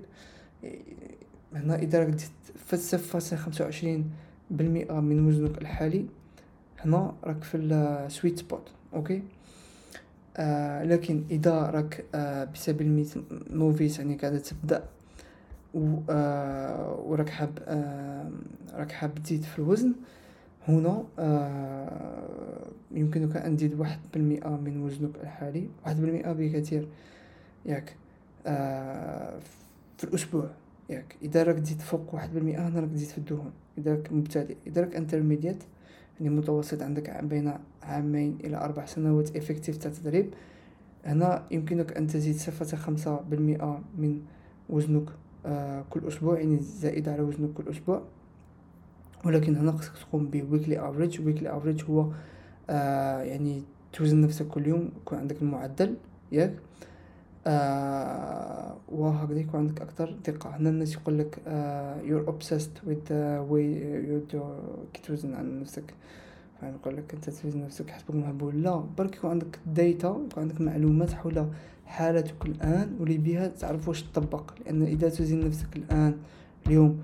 هنا 1.53 1.77
إذا 1.77 2.05
راك 2.05 2.17
في 2.57 2.77
صفر 2.77 3.37
خمسة 3.37 3.65
وعشرين 3.65 4.11
بالمئة 4.51 5.01
من 5.01 5.27
وزنك 5.27 5.63
الحالي. 5.63 6.07
هنا 6.79 7.15
راك 7.25 7.45
في 7.45 7.57
ال 7.57 7.70
sweet 7.70 8.38
spot 8.38 8.71
أوكي؟ 8.95 9.23
آه 10.37 10.85
لكن 10.85 11.25
إذا 11.31 11.63
راك 11.63 12.05
آه 12.15 12.45
بسبب 12.45 12.81
المثال 12.81 13.23
novice 13.50 13.99
يعني 13.99 14.17
قاعدة 14.17 14.39
تبدأ 14.39 14.85
و 15.75 15.97
آه 16.11 17.01
وراك 17.07 17.29
حاب 17.29 17.59
آه 17.67 18.31
راك 18.75 18.93
حاب 18.93 19.15
تزيد 19.15 19.43
في 19.43 19.59
الوزن. 19.59 19.93
هنا 20.69 21.05
آه 21.19 22.67
يمكنك 22.91 23.37
أن 23.37 23.57
تزيد 23.57 23.81
واحد 23.81 23.99
بالمئة 24.15 24.49
من 24.49 24.83
وزنك 24.83 25.17
الحالي. 25.23 25.69
واحد 25.85 26.01
بالمئة 26.01 26.33
بكثير 26.33 26.89
ياك 27.67 27.97
آه 28.47 29.39
في 29.99 30.05
الأسبوع 30.05 30.51
ياك. 30.91 31.17
إذا 31.23 31.43
راك 31.43 31.59
تزيد 31.59 31.81
فوق 31.81 32.15
واحد 32.15 32.35
بالمئة 32.35 32.69
هنا 32.69 32.81
راك 32.81 32.91
تزيد 32.91 33.09
في 33.09 33.19
الدهون. 33.19 33.53
إذا 33.79 33.95
راك 33.95 34.13
مبتدئ 34.13 34.57
إذا 34.67 34.81
راك 34.81 34.97
intermediate 34.97 35.62
يعني 36.21 36.35
متوسط 36.35 36.83
عندك 36.83 37.25
بين 37.25 37.53
عامين 37.83 38.39
إلى 38.45 38.57
أربع 38.57 38.85
سنوات 38.87 39.37
effective 39.37 39.77
تاع 39.77 39.91
تدريب 39.91 40.31
هنا 41.05 41.43
يمكنك 41.51 41.97
أن 41.97 42.07
تزيد 42.07 42.37
صفر 42.37 42.77
خمسة 42.77 43.21
بالمئة 43.21 43.81
من 43.99 44.21
وزنك. 44.69 45.09
كل 45.90 46.09
أسبوع 46.09 46.38
يعني 46.40 46.59
زائد 46.59 47.09
على 47.09 47.23
وزنك 47.23 47.52
كل 47.52 47.68
أسبوع. 47.71 48.02
ولكن 49.25 49.57
هنا 49.57 49.73
خصك 49.73 49.92
تقوم 49.99 50.26
ب 50.26 50.37
weekly 50.52 50.76
average. 50.78 51.16
weekly 51.18 51.47
average 51.47 51.90
هو 51.90 52.07
آه 52.71 53.23
يعني 53.23 53.62
توزن 53.92 54.21
نفسك 54.21 54.47
كل 54.49 54.66
يوم 54.66 54.90
يكون 54.97 55.18
عندك 55.18 55.42
المعدل 55.42 55.97
ياك؟ 56.33 56.54
آه 57.47 58.76
وهكذا 58.88 59.38
يكون 59.40 59.61
عندك 59.61 59.80
أكثر 59.80 60.14
دقة 60.26 60.57
هنا 60.57 60.71
الناس 60.71 60.95
يقول 60.95 61.18
لك 61.18 61.38
آه 61.47 62.00
the 63.09 63.50
way 63.50 63.66
you 64.09 64.35
do 64.35 64.38
كي 64.92 65.02
توزن 65.02 65.35
عن 65.35 65.61
نفسك. 65.61 65.95
يقول 66.62 66.97
لك 66.97 67.15
أنت 67.15 67.31
توزن 67.31 67.65
نفسك 67.65 67.91
حسبك 67.91 68.15
مهبول 68.15 68.62
لا 68.62 68.85
برك 68.99 69.17
يكون 69.17 69.31
عندك 69.31 69.59
ديتا 69.67 70.09
يكون 70.09 70.43
عندك 70.43 70.61
معلومات 70.61 71.12
حول 71.12 71.47
حالتك 71.87 72.47
الآن 72.47 72.97
واللي 73.00 73.19
بها 73.19 73.47
تعرف 73.47 73.88
واش 73.88 74.03
تطبق. 74.03 74.53
لأن 74.67 74.83
إذا 74.83 75.09
توزن 75.09 75.47
نفسك 75.47 75.77
الآن 75.77 76.17
اليوم 76.67 77.03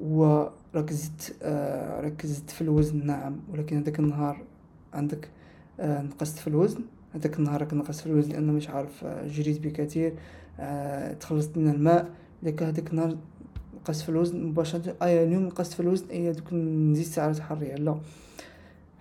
وراك 0.00 0.92
زدت 0.92 1.36
آه 1.42 2.00
راك 2.00 2.26
زدت 2.26 2.50
في 2.50 2.60
الوزن 2.60 3.06
نعم. 3.06 3.36
ولكن 3.52 3.76
هذاك 3.76 3.98
النهار 3.98 4.42
عندك 4.94 5.28
آه 5.80 6.02
نقصت 6.02 6.38
في 6.38 6.46
الوزن. 6.46 6.80
هذاك 7.14 7.38
النهار 7.38 7.60
راك 7.60 7.74
نقصت 7.74 8.00
في 8.00 8.06
الوزن 8.06 8.32
لأن 8.32 8.46
مش 8.46 8.68
عارف 8.68 9.04
آه 9.04 9.26
جريت 9.26 9.60
بكثير 9.60 10.14
آه 10.60 11.12
تخلصت 11.12 11.58
من 11.58 11.68
الماء. 11.68 12.10
ذاك 12.44 12.62
هذاك 12.62 12.90
النهار 12.90 13.16
نقصت 13.76 14.02
في 14.02 14.08
الوزن 14.08 14.44
مباشرة. 14.44 14.96
أي 15.02 15.24
اليوم 15.24 15.42
نقصت 15.42 15.72
في 15.72 15.80
الوزن 15.80 16.06
أي 16.10 16.32
دوك 16.32 16.52
نزيد 16.52 17.06
سعرات 17.06 17.40
حرارية. 17.40 17.74
لا. 17.74 18.00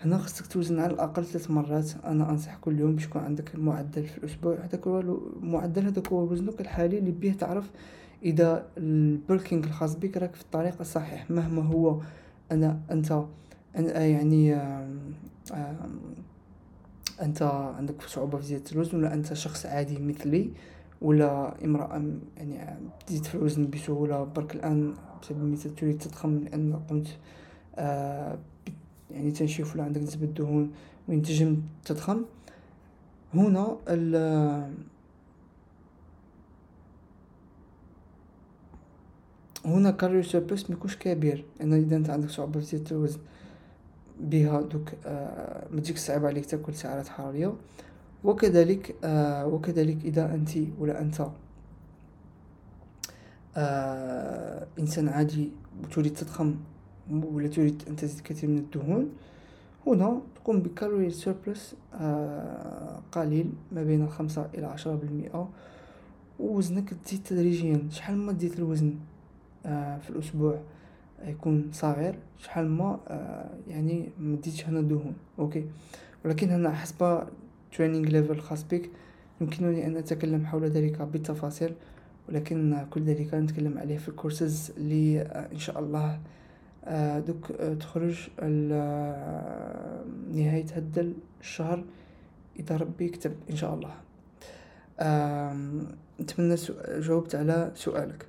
هنا 0.01 0.17
خصك 0.17 0.48
توزن 0.48 0.79
على 0.79 0.93
الأقل 0.93 1.25
ثلاث 1.25 1.51
مرات. 1.51 1.91
أنا 2.05 2.29
أنصح 2.29 2.55
كل 2.55 2.79
يوم 2.79 2.96
باش 2.96 3.05
يكون 3.05 3.22
عندك 3.22 3.55
معدل 3.55 4.03
في 4.03 4.17
الأسبوع. 4.17 4.55
هذاك 4.55 4.88
هو 4.88 5.00
المعدل 5.00 5.86
هذاك 5.86 6.08
هو 6.08 6.32
وزنك 6.32 6.62
الحالي 6.62 6.97
اللي 6.97 7.12
بيه 7.12 7.34
تعرف 7.34 7.71
إذا 8.23 8.65
البركينغ 8.78 9.63
الخاص 9.63 9.95
بك 9.95 10.17
راك 10.17 10.36
في 10.36 10.41
الطريق 10.41 10.76
الصحيح. 10.80 11.32
مهما 11.32 11.62
هو 11.62 11.99
أنا 12.52 12.80
أنت 12.91 13.23
أنا 13.76 14.06
يعني 14.06 14.56
أنت 17.21 17.41
عندك 17.78 18.02
صعوبة 18.02 18.38
في 18.38 18.45
زيادة 18.45 18.71
الوزن 18.71 18.97
ولا 18.97 19.13
أنت 19.13 19.34
شخص 19.34 19.65
عادي 19.65 19.99
مثلي 19.99 20.52
ولا 21.02 21.54
امرأة 21.65 22.04
يعني 22.38 22.76
تزيد 23.08 23.26
في 23.26 23.36
الوزن 23.36 23.69
بسهولة. 23.69 24.23
برك 24.23 24.56
الآن 24.56 24.93
بسبب 25.21 25.41
المثال 25.41 25.76
تريد 25.76 25.97
تضخم 25.97 26.38
لأن 26.38 26.80
قمت 26.89 27.08
آه 27.76 28.38
يعني 29.13 29.32
تنشوف 29.32 29.76
ولا 29.76 29.84
عندك 29.84 30.02
نسبة 30.02 30.26
دهون 30.26 30.71
وين 31.08 31.21
تنجم 31.21 31.62
تضخم. 31.86 32.21
هنا 33.34 33.78
ال 33.88 34.15
هنا 39.65 39.91
calorie 39.91 40.24
surplus 40.24 40.69
ميكونش 40.69 40.95
كبير 40.97 41.45
لأن 41.60 41.74
إذا 41.74 41.95
أنت 41.95 42.10
عندك 42.10 42.30
صعوبة 42.30 42.60
في 42.60 42.65
زيادة 42.65 42.91
الوزن 42.91 43.19
بها 44.19 44.62
دوك 44.62 44.89
آه 45.06 45.67
ما 45.71 45.82
تجيك 45.82 46.10
عليك 46.10 46.45
تاكل 46.45 46.74
سعرات 46.74 47.08
حرارية. 47.08 47.54
وكذلك 48.24 48.95
آه 49.04 49.45
وكذلك 49.47 50.06
إذا 50.06 50.34
أنت 50.34 50.50
ولا 50.80 51.02
أنت 51.02 51.28
آه 53.58 54.67
إنسان 54.80 55.10
عادي 55.10 55.52
وتريد 55.84 56.13
تضخم 56.13 56.56
ولا 57.12 57.48
تريد 57.48 57.84
أن 57.88 57.96
تزيد 57.96 58.20
كثير 58.20 58.50
من 58.50 58.58
الدهون 58.58 59.10
هنا 59.88 60.22
تقوم 60.36 60.60
ب 60.60 60.66
calorie 60.66 61.10
surplus 61.10 61.76
آه 61.94 63.00
قليل 63.12 63.52
ما 63.72 63.84
بين 63.84 64.10
خمسة 64.10 64.50
إلى 64.54 64.66
عشرة 64.66 64.96
بالمئة 64.96 65.50
ووزنك 66.40 66.94
تزيد 67.06 67.24
تدريجيا. 67.24 67.88
شحال 67.90 68.18
ما 68.18 68.34
تزيد 68.34 68.54
الوزن 68.54 68.96
آه 69.66 69.98
في 69.98 70.10
الأسبوع 70.10 70.60
يكون 71.26 71.70
صغير؟ 71.74 72.16
شحال 72.38 72.70
ما 72.70 73.00
آه 73.08 73.50
يعني 73.68 74.10
ما 74.20 74.36
تزيدش 74.36 74.66
هنا 74.66 74.82
دهون 74.82 75.14
أوكي؟ 75.40 75.66
ولكن 76.26 76.50
هنا 76.50 76.72
حسب 76.72 77.24
training 77.78 78.06
level 78.10 78.39
خاص 78.40 78.64
بك 78.64 78.90
يمكنني 79.42 79.86
أن 79.88 79.98
أتكلم 79.98 80.46
حول 80.46 80.64
ذلك 80.64 81.02
بالتفاصيل 81.02 81.74
ولكن 82.30 82.86
كل 82.90 83.02
ذلك 83.02 83.34
نتكلم 83.34 83.78
عليه 83.78 83.98
في 83.98 84.10
الكورسز 84.10 84.72
اللي 84.78 85.22
إن 85.22 85.58
شاء 85.60 85.80
الله 85.80 86.20
دوك 87.28 87.52
آه، 87.52 87.74
تخرج 87.74 88.30
آه، 88.39 90.04
نهاية 90.32 90.65
هاد 90.76 91.15
الشهر 91.41 91.84
إذا 92.60 92.78
ربي 92.78 93.10
كتب 93.10 93.36
إن 93.50 93.56
شاء 93.56 93.74
الله. 93.74 93.94
نتمنى 96.22 96.56
جاوبت 96.88 97.36
على 97.36 97.72
سؤالك. 97.76 98.26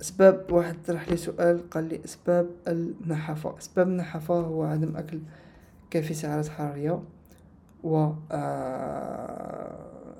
أسباب 0.00 0.52
واحد 0.52 0.76
طرح 0.86 1.08
لي 1.08 1.16
سؤال 1.16 1.70
قال 1.70 1.84
لي 1.84 2.00
أسباب 2.04 2.50
النحافة 2.68 3.58
أسباب 3.58 3.88
النحافة 3.88 4.34
هو 4.34 4.62
عدم 4.62 4.96
أكل 4.96 5.20
كافي 5.90 6.14
سعرات 6.14 6.48
حرارية 6.48 7.02
و 7.84 8.12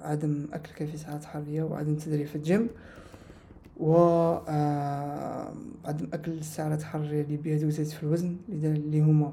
عدم 0.03 0.47
أكل 0.53 0.73
كافي 0.73 0.97
سعرات 0.97 1.25
حرارية 1.25 1.63
وعدم 1.63 1.97
تدريب 1.97 2.27
في 2.27 2.37
الجيم. 2.37 2.69
و 3.81 3.95
آه، 4.49 5.53
عدم 5.85 6.09
أكل 6.13 6.33
السعرات 6.33 6.81
الحرارية 6.81 7.23
اللي 7.23 7.37
بها 7.37 7.57
زيد 7.57 7.89
في 7.89 8.03
الوزن 8.03 8.37
اللي 8.49 9.01
هما 9.01 9.33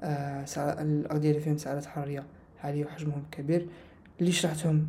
آه، 0.00 0.44
الأغذية 0.58 1.30
اللي 1.30 1.40
فيهم 1.40 1.58
سعرات 1.58 1.86
حرارية 1.86 2.26
عالية 2.64 2.84
وحجمهم 2.84 3.22
كبير. 3.32 3.66
اللي 4.20 4.32
شرحتهم 4.32 4.86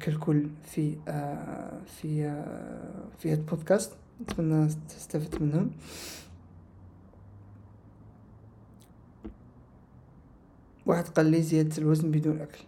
كالكل 0.00 0.48
في 0.64 0.96
آه، 1.08 1.80
في 1.86 2.42
في 3.18 3.32
هاد 3.32 3.38
البودكاست 3.38 3.92
نتمنى 4.22 4.68
تستفدت 4.88 5.42
منهم. 5.42 5.70
واحد 10.86 11.08
قال 11.08 11.26
لي 11.26 11.42
زيادة 11.42 11.78
الوزن 11.78 12.10
بدون 12.10 12.40
أكل. 12.40 12.58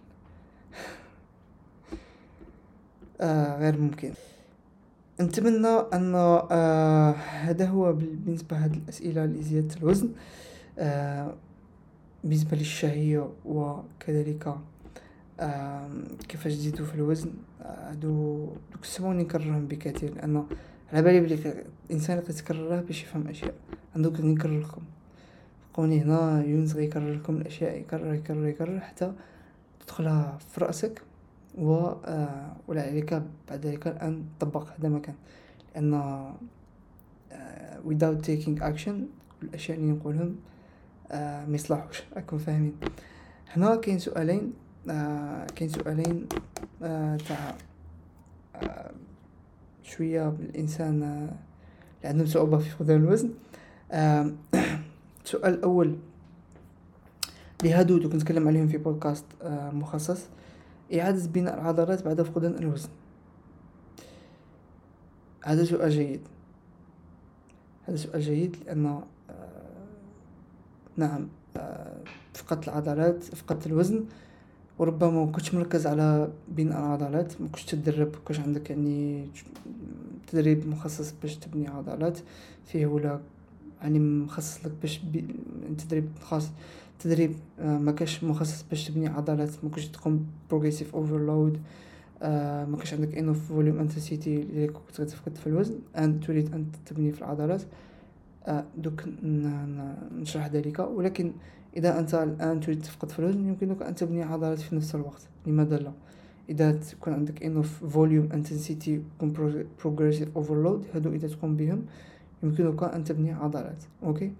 آه 3.20 3.58
غير 3.58 3.80
ممكن. 3.80 4.12
نتمنى 5.20 5.68
أن 5.92 6.14
آه 6.14 7.14
هو 7.62 7.92
بالنسبة 7.92 8.57
هذه 8.57 8.74
الأسئلة 8.74 9.24
لزيادة 9.27 9.77
الوزن. 9.77 10.09
آه 10.79 11.35
بالنسبة 12.24 12.57
للشهية 12.57 13.31
وكذلك 13.44 14.55
آه 15.40 15.88
كيفاش 16.29 16.53
تزيدو 16.53 16.85
في 16.85 16.94
الوزن. 16.94 17.31
هادو 17.61 18.46
دوك 18.72 18.83
السوايع 18.83 19.12
نكررهم 19.12 19.66
بكثير 19.66 20.14
لأن 20.14 20.46
على 20.92 21.03
بالي 21.03 21.20
بلي 21.20 21.64
الإنسان 21.90 22.18
يقدر 22.18 22.31
يتكررها 22.31 22.81
باش 22.81 23.03
يفهم 23.03 23.29
أشياء. 23.29 23.55
عندك 23.96 24.20
نكرر 24.20 24.61
لكم 24.61 24.83
تلقوني 25.68 26.03
هنا 26.03 26.44
يونس 26.44 26.74
غيكرر 26.74 27.14
لكم 27.14 27.37
الأشياء 27.37 27.79
يكرر 27.79 28.14
يكرر 28.14 28.46
يكرر 28.46 28.81
حتى 28.81 29.12
تدخلها 29.81 30.38
في 30.48 30.61
رأسك. 30.61 31.03
و 31.58 31.72
آه، 32.04 32.56
ولا 32.68 32.82
عليك 32.82 33.22
بعد 33.48 33.66
ذلك 33.66 33.86
أن 33.86 34.24
تطبق 34.38 34.68
هذا 34.78 34.88
ما 34.88 34.98
كان 34.98 35.14
لأن 35.74 35.94
آه 35.94 36.34
without 37.88 38.24
taking 38.26 38.60
action 38.60 38.94
الأشياء 39.42 39.78
اللي 39.78 39.92
نقولهم 39.92 40.36
آه 41.10 41.46
ما 41.46 41.54
يصلحوش. 41.54 42.02
راكم 42.16 42.38
فاهمين. 42.38 42.74
هنا 43.50 43.76
كاين 43.76 43.98
سؤالين 43.98 44.52
كاين 45.56 45.68
سؤالين 45.68 46.26
تاع 47.28 47.56
شوية 49.82 50.28
الانسان 50.28 51.02
اللي 51.02 52.04
عندهم 52.04 52.26
صعوبة 52.26 52.58
في 52.58 52.70
فقدان 52.70 52.96
الوزن. 52.96 53.30
السؤال 55.24 55.54
الأول. 55.54 55.96
لهادو 57.64 57.98
دوك 57.98 58.14
نتكلم 58.14 58.48
عليهم 58.48 58.68
في 58.68 58.78
بودكاست 58.78 59.24
مخصص. 59.72 60.26
إعادة 60.94 61.29
بناء 61.29 61.55
العضلات 61.55 62.05
بعد 62.05 62.23
فقدان 62.23 62.55
الوزن. 62.55 62.88
هذا 65.44 65.64
سؤال 65.64 65.90
جيد. 65.90 66.20
هذا 67.88 67.97
سؤال 67.97 68.20
جيد 68.20 68.57
لأن 68.66 68.87
آه 68.87 69.03
نعم 70.97 71.29
آه 71.57 72.01
فقدت 72.35 72.68
العضلات 72.68 73.25
فقدت 73.25 73.66
الوزن 73.66 74.05
وربما 74.79 75.27
كنتش 75.27 75.55
مركز 75.55 75.87
على 75.87 76.33
بناء 76.49 76.79
العضلات 76.79 77.40
ما 77.40 77.49
كنتش 77.49 77.64
تدرب 77.64 78.16
كنتش 78.25 78.40
عندك 78.40 78.70
يعني 78.70 79.29
تدريب 80.27 80.68
مخصص 80.68 81.14
باش 81.23 81.37
تبني 81.37 81.68
عضلات 81.68 82.18
فيه 82.66 82.87
ولا 82.87 83.20
يعني 83.83 83.99
مخصص 83.99 84.66
لك 84.66 84.73
باش 84.83 85.01
تدريب 85.79 86.09
خاص. 86.23 86.51
تدريب 86.98 87.35
آه، 87.61 87.78
ما 87.78 87.92
كاش 87.92 88.24
مخصص 88.24 88.64
باش 88.70 88.88
تبني 88.88 89.07
عضلات 89.07 89.50
ما 89.62 89.70
كاش 89.70 89.88
تقوم 89.88 90.26
progressive 90.50 90.94
overload 90.94 91.59
ما 92.22 92.76
كاش 92.78 92.94
عندك 92.94 93.18
enough 93.18 93.48
volume 93.48 93.78
intensity 93.78 94.42
اللي 94.42 94.66
كنت 94.66 95.00
تفقد 95.00 95.37
في 95.37 95.46
الوزن 95.46 95.78
ان 95.98 96.20
تريد 96.20 96.54
أن 96.54 96.66
تبني 96.87 97.12
في 97.12 97.18
العضلات. 97.18 97.62
آه، 98.46 98.64
دوك 98.76 99.04
نشرح 100.12 100.46
ذلك. 100.46 100.78
ولكن 100.78 101.33
إذا 101.76 101.98
أنت 101.98 102.14
الآن 102.14 102.61
تريد 102.61 102.83
تفقد 102.83 103.11
في 103.11 103.18
الوزن 103.18 103.48
يمكنك 103.48 103.83
أن 103.83 103.94
تبني 103.94 104.22
عضلات 104.22 104.59
في 104.59 104.76
نفس 104.76 104.94
الوقت. 104.94 105.28
لماذا 105.46 105.76
لا؟ 105.76 105.92
إذا 106.48 106.72
تكون 106.72 107.12
عندك 107.12 107.42
enough 107.42 107.85
volume 107.85 108.28
intensity 108.33 109.02
progressive 109.85 110.28
overload 110.37 110.85
هادو 110.94 111.12
إذا 111.12 111.28
تقوم 111.28 111.57
بهم 111.57 111.83
يمكنك 112.42 112.83
أن 112.83 113.04
تبني 113.04 113.33
عضلات. 113.33 113.85
أوكي؟ 114.02 114.33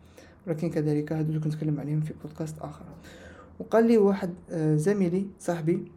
ولكن 0.47 0.71
كذلك 0.71 1.13
هادو 1.13 1.29
اللي 1.29 1.41
كنت 1.41 1.55
نتكلم 1.55 1.81
عليهم 1.81 2.01
في 2.01 2.15
بودكاست 2.23 2.59
آخر. 2.59 2.85
وقال 3.59 3.87
لي 3.87 3.99
واحد 3.99 4.35
آه، 4.51 4.77
زميلي 4.77 5.27
صاحبي 5.39 5.93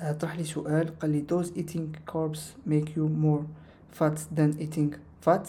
آه، 0.00 0.12
طرح 0.12 0.36
لي 0.36 0.44
سؤال 0.44 0.98
قال 0.98 1.10
لي 1.10 1.24
does 1.32 1.46
eating 1.46 2.12
carbs 2.12 2.40
make 2.70 2.88
you 2.96 3.08
more 3.24 3.42
fat 4.00 4.18
than 4.38 4.60
eating 4.60 4.94
fat? 5.26 5.48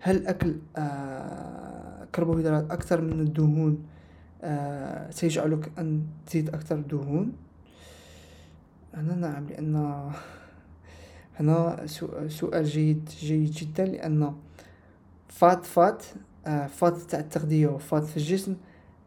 هل 0.00 0.26
أكل 0.26 0.56
آه 0.76 2.04
كربوهيدرات 2.14 2.70
أكثر 2.70 3.00
من 3.00 3.20
الدهون 3.20 3.82
سيجعلك 5.10 5.72
أن 5.78 6.02
تزيد 6.26 6.48
أكثر 6.48 6.80
دهون؟ 6.80 7.32
أنا 8.94 9.14
نعم 9.14 9.46
لأن 9.46 10.10
هنا 11.40 11.86
سؤال 12.28 12.64
جيد 12.64 13.08
جيد 13.20 13.50
جدا 13.50 13.84
لأن 13.84 14.34
فات 15.28 15.64
فات 15.64 16.04
آه 16.46 16.66
فات 16.66 16.96
تاع 16.96 17.20
التغذية 17.20 17.66
وفات 17.66 18.04
في 18.04 18.16
الجسم 18.16 18.56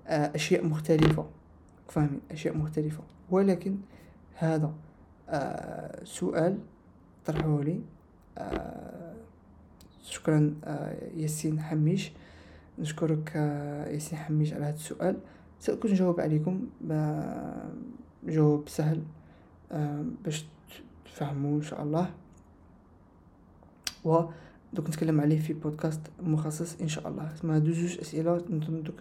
آه 0.08 0.36
أشياء 0.36 0.66
مختلفة. 0.66 1.26
فاهمين؟ 1.90 2.22
أشياء 2.32 2.58
مختلفة. 2.58 3.04
ولكن 3.30 3.78
هذا 4.36 4.74
آه 5.30 6.04
سؤال 6.04 6.58
طرحه 7.26 7.62
لي. 7.62 7.82
شكرا 10.04 10.56
ياسين 11.16 11.62
حميش. 11.62 12.12
نشكرك 12.80 13.36
ياسين 13.94 14.20
حميش 14.20 14.54
على 14.54 14.66
هذا 14.66 14.76
السؤال. 14.76 15.18
سأكون 15.60 15.92
نجاوب 15.92 16.20
عليكم 16.20 16.68
جواب 18.24 18.70
سهل 18.70 19.04
باش 20.24 20.46
تفهموا 21.06 21.58
إن 21.58 21.62
شاء 21.62 21.84
الله. 21.84 22.10
و 24.06 24.24
دوك 24.78 24.88
نتكلم 24.88 25.22
عليه 25.22 25.40
في 25.40 25.54
بودكاست 25.54 26.02
مخصص 26.24 26.82
إن 26.82 26.88
شاء 26.88 27.08
الله. 27.08 27.34
اسمها 27.34 27.58
دو 27.60 27.72
أسئلة 27.72 28.38
دوك 28.48 29.00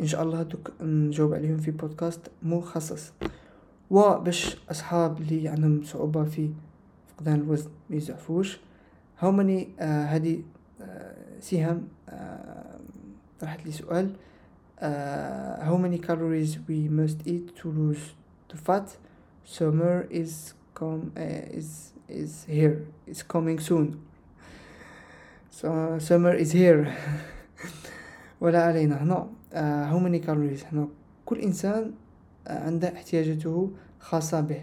إن 0.00 0.06
شاء 0.06 0.22
الله 0.22 0.42
دوك 0.42 0.72
نجاوب 0.82 1.34
عليهم 1.34 1.56
في 1.56 1.70
بودكاست 1.70 2.20
مخصص. 2.42 3.12
وباش 3.90 4.56
أصحاب 4.70 5.20
اللي 5.20 5.48
عندهم 5.48 5.82
صعوبة 5.84 6.24
في 6.24 6.50
فقدان 7.08 7.34
الوزن 7.40 7.70
ما 7.90 7.96
يزعفوش 7.96 8.58
هاو 9.18 9.32
ماني 9.32 9.68
آه 9.80 10.04
هذه 10.04 10.42
آه 10.80 11.14
سهام 11.40 11.88
آه 12.08 12.80
طرحت 13.40 13.66
لي 13.66 13.72
سؤال 13.72 14.10
how 15.68 15.76
many 15.76 15.98
calories 15.98 16.58
we 16.68 16.88
must 16.88 17.20
to 17.58 17.68
lose 17.78 18.04
the 18.48 18.56
fat? 18.56 18.96
Summer 19.44 20.08
is 20.10 20.54
come 20.74 21.12
uh, 21.16 21.58
is 21.58 21.92
is 22.08 22.32
here. 22.48 22.76
Is 23.06 23.22
coming 23.22 23.58
so 23.68 23.76
summer 25.52 26.32
is 26.32 26.52
here. 26.52 26.88
ولا 28.40 28.62
علينا. 28.62 29.02
هنا 29.02 29.28
uh, 29.52 29.92
how 29.92 29.98
many 29.98 30.18
calories 30.18 30.64
هنا 30.72 30.88
كل 31.26 31.38
إنسان 31.38 31.92
عنده 32.46 32.92
احتياجاته 32.92 33.70
خاصة 34.00 34.40
به. 34.40 34.62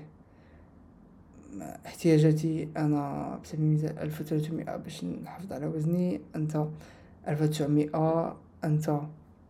احتياجاتي 1.85 2.69
أنا 2.77 3.39
بسبيل 3.43 3.65
المثال 3.65 3.99
ألف 3.99 4.21
وثلاثمائة 4.21 4.75
باش 4.77 5.05
نحافظ 5.05 5.53
على 5.53 5.67
وزني. 5.67 6.21
أنت 6.35 6.65
ألف 7.27 7.41
وتسعمائة 7.41 8.35
أنت 8.63 8.99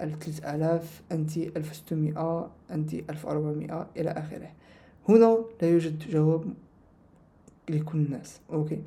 ألف 0.02 0.23
ثلاثة 0.23 0.56
آلاف 0.56 1.02
أنت 1.12 1.38
ألف 1.38 1.75
ستمائة 1.75 2.52
أنت 2.71 2.93
ألف 2.93 3.25
أربعمائة 3.25 3.88
إلى 3.97 4.10
آخره. 4.10 4.52
هنا 5.10 5.38
لا 5.62 5.69
يوجد 5.69 5.99
جواب 6.10 6.54
لكل 7.69 7.97
الناس. 7.97 8.39
أوكي 8.54 8.82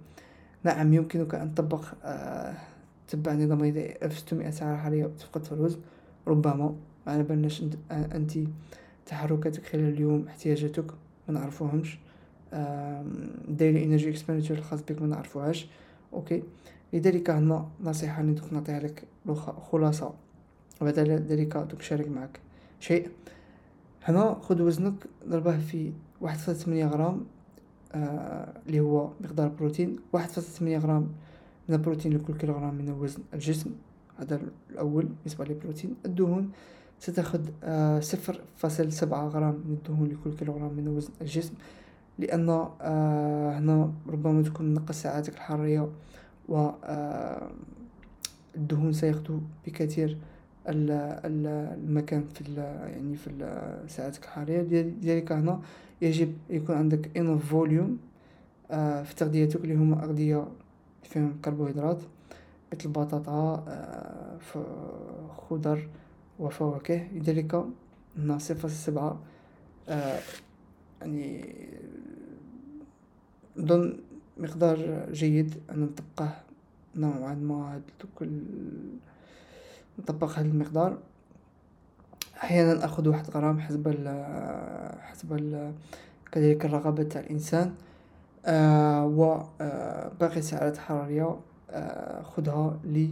نعم 0.64 0.92
يمكنك 0.92 1.34
أن 1.34 1.54
تطبق 1.54 1.84
آه 2.04 2.54
تتبع 3.08 3.32
نظام 3.32 3.64
ألف 4.02 4.18
ستمائة 4.18 4.50
سعرة 4.50 4.76
حرارية 4.76 5.04
وتفقد 5.04 5.52
الوزن 5.52 5.78
ربما 6.26 6.76
على 7.06 7.22
بالناش 7.22 7.64
أنت 7.90 8.32
تحركاتك 9.06 9.66
خلال 9.66 9.88
اليوم 9.88 10.26
احتياجاتك 10.28 10.90
ما 11.28 11.34
نعرفوهمش. 11.34 11.98
daily 13.48 13.84
energy 13.84 14.10
expenditure 14.10 14.58
الخاص 14.58 14.82
بك 14.82 15.02
ما 15.02 15.06
نعرفوهاش. 15.06 15.66
أوكي؟ 16.12 16.42
لذلك 16.92 17.30
هنا 17.30 17.68
نصيحة 17.80 18.20
اللي 18.20 18.32
دوك 18.32 18.52
نعطيها 18.52 18.80
لك 18.80 19.04
خلاصة. 19.72 20.14
وبعد 20.80 20.98
ذلك 20.98 21.56
دوك 21.56 21.82
شارك 21.82 22.08
معك. 22.08 22.40
شيء؟ 22.80 23.08
هنا 24.04 24.34
خذ 24.34 24.62
وزنك 24.62 24.94
ضربه 25.28 25.58
في 25.58 25.92
واحد 26.20 26.38
فاصلة 26.38 26.54
ثمانية 26.54 26.86
غرام. 26.86 27.24
اللي 27.94 28.80
هو 28.80 29.10
مقدار 29.20 29.48
بروتين 29.48 29.96
واحد 30.12 30.28
فاصلة 30.28 30.50
ثمانية 30.50 30.78
غرام 30.78 31.08
من 31.68 31.74
البروتين 31.74 32.12
لكل 32.12 32.34
كيلوغرام 32.34 32.74
من 32.74 32.90
وزن 32.90 33.22
الجسم. 33.34 33.70
هذا 34.18 34.40
الأول 34.70 35.04
بالنسبة 35.04 35.44
للبروتين. 35.44 35.94
الدهون 36.06 36.50
ستأخذ 36.98 37.48
آه 37.64 38.00
صفر 38.00 38.40
فاصل 38.56 38.92
سبعة 38.92 39.28
غرام 39.28 39.54
من 39.54 39.72
الدهون 39.74 40.08
لكل 40.08 40.36
كيلوغرام 40.36 40.72
من 40.72 40.88
وزن 40.88 41.10
الجسم 41.20 41.54
لأن 42.18 42.48
آه 42.80 43.58
هنا 43.58 43.92
ربما 44.08 44.42
تكون 44.42 44.74
نقص 44.74 45.02
ساعاتك 45.02 45.34
الحرارية 45.34 45.88
و 46.48 46.70
آه 46.84 47.50
الدهون 48.56 48.92
سيأخذ 48.92 49.38
بكثير 49.66 50.18
المكان 50.66 52.24
في 52.34 52.54
يعني 52.86 53.16
في 53.16 53.30
ساعاتك 53.88 54.24
الحرارية. 54.24 54.62
لذلك 54.62 55.32
هنا 55.32 55.60
يجب 56.02 56.36
يكون 56.50 56.76
عندك 56.76 57.18
فوليوم 57.38 57.98
آه 58.70 59.02
في 59.02 59.14
تغذيتك 59.14 59.64
اللي 59.64 59.74
هما 59.74 60.04
أغذية 60.04 60.48
فيهم 61.02 61.40
كربوهيدرات 61.44 62.02
مثل 62.72 62.84
البطاطا 62.84 63.64
آه 63.68 64.38
خضر 65.48 65.88
وفواكه. 66.38 67.08
لذلك 67.12 67.64
هنا 68.16 68.38
صفر 68.38 68.68
سبعة 68.68 69.20
يعني 71.00 71.54
نظن 73.56 73.98
مقدار 74.38 75.08
جيد 75.12 75.54
أن 75.70 75.80
نطبقه 75.80 76.42
نوعا 76.96 77.34
ما 77.34 77.74
هاد 77.74 77.82
نطبق 79.98 80.30
هذا 80.30 80.48
المقدار. 80.48 80.98
أحيانا 82.42 82.84
أخذ 82.84 83.08
واحد 83.08 83.30
غرام 83.30 83.60
حسب 83.60 83.88
ال 83.88 84.08
حسب 85.00 85.32
ال 85.32 85.72
كذلك 86.32 86.64
الرغبة 86.64 87.02
تاع 87.02 87.20
الإنسان. 87.20 87.74
آه 88.46 89.06
و 89.06 89.42
آه 89.60 90.12
باقي 90.20 90.38
السعرات 90.38 90.74
الحرارية 90.74 91.36
آه 91.70 92.22
خذها 92.22 92.78
ل 92.84 93.08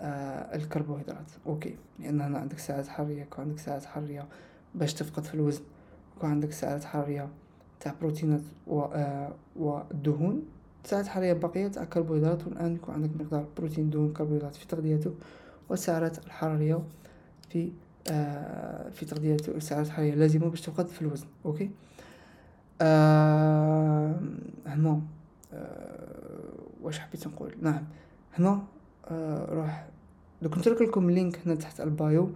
آه 0.00 0.56
الكربوهيدرات. 0.56 1.30
أوكي. 1.46 1.74
لأن 1.98 2.20
هنا 2.20 2.38
عندك 2.38 2.58
سعرات 2.58 2.88
حرارية 2.88 3.22
يكون 3.22 3.44
عندك 3.44 3.58
سعرات 3.58 3.84
حرارية 3.84 4.24
باش 4.74 4.94
تفقد 4.94 5.24
في 5.24 5.34
الوزن. 5.34 5.62
يكون 6.16 6.30
عندك 6.30 6.52
سعرات 6.52 6.84
حرارية 6.84 7.28
تاع 7.80 7.94
بروتينات 8.00 8.40
و 8.66 8.80
آه 8.82 9.32
والدهون 9.56 10.42
سعرات 10.84 11.06
حرارية 11.06 11.32
باقية 11.32 11.68
تاع 11.68 11.82
الكربوهيدرات 11.82 12.46
والآن 12.46 12.74
يكون 12.74 12.94
عندك 12.94 13.10
مقدار 13.20 13.46
بروتين 13.56 13.90
دهون 13.90 14.12
كربوهيدرات 14.12 14.54
في 14.54 14.66
تغذيتك 14.66 15.12
والسعرات 15.68 16.18
الحرارية 16.26 16.78
في 17.50 17.72
آه 18.10 18.90
في 18.90 19.06
تغذيتك 19.06 19.48
السعرات 19.48 19.86
الحرارية 19.86 20.14
لازمة 20.14 20.48
باش 20.48 20.60
تفقد 20.60 20.88
في 20.88 21.02
الوزن 21.02 21.26
أوكي؟ 21.46 21.70
آه 22.80 24.20
هنا 24.66 25.00
آه 25.52 26.52
واش 26.82 26.98
حبيت 26.98 27.26
نقول؟ 27.26 27.54
نعم 27.62 27.84
هنا 28.38 28.62
آه 29.10 29.54
روح 29.54 29.86
دوك 30.42 30.58
نترك 30.58 30.82
لكم 30.82 31.10
link 31.10 31.38
هنا 31.46 31.54
تحت 31.54 31.80
ال 31.80 31.92
bio 31.92 32.30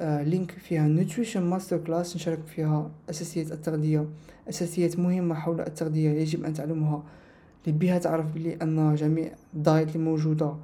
آه 0.00 0.22
link 0.22 0.50
فيها 0.50 0.88
nutrition 0.88 1.42
masterclass 1.42 2.16
نشارك 2.16 2.46
فيها 2.46 2.90
أساسيات 3.10 3.52
التغذية 3.52 4.06
أساسيات 4.48 4.98
مهمة 4.98 5.34
حول 5.34 5.60
التغذية 5.60 6.10
يجب 6.10 6.44
أن 6.44 6.54
تعلمها 6.54 7.02
اللي 7.66 7.78
بها 7.78 7.98
تعرف 7.98 8.26
بلي 8.26 8.54
أن 8.62 8.94
جميع 8.94 9.30
ال 9.54 9.61
diet 9.61 9.88
اللي 9.88 10.04
موجودة 10.04 10.54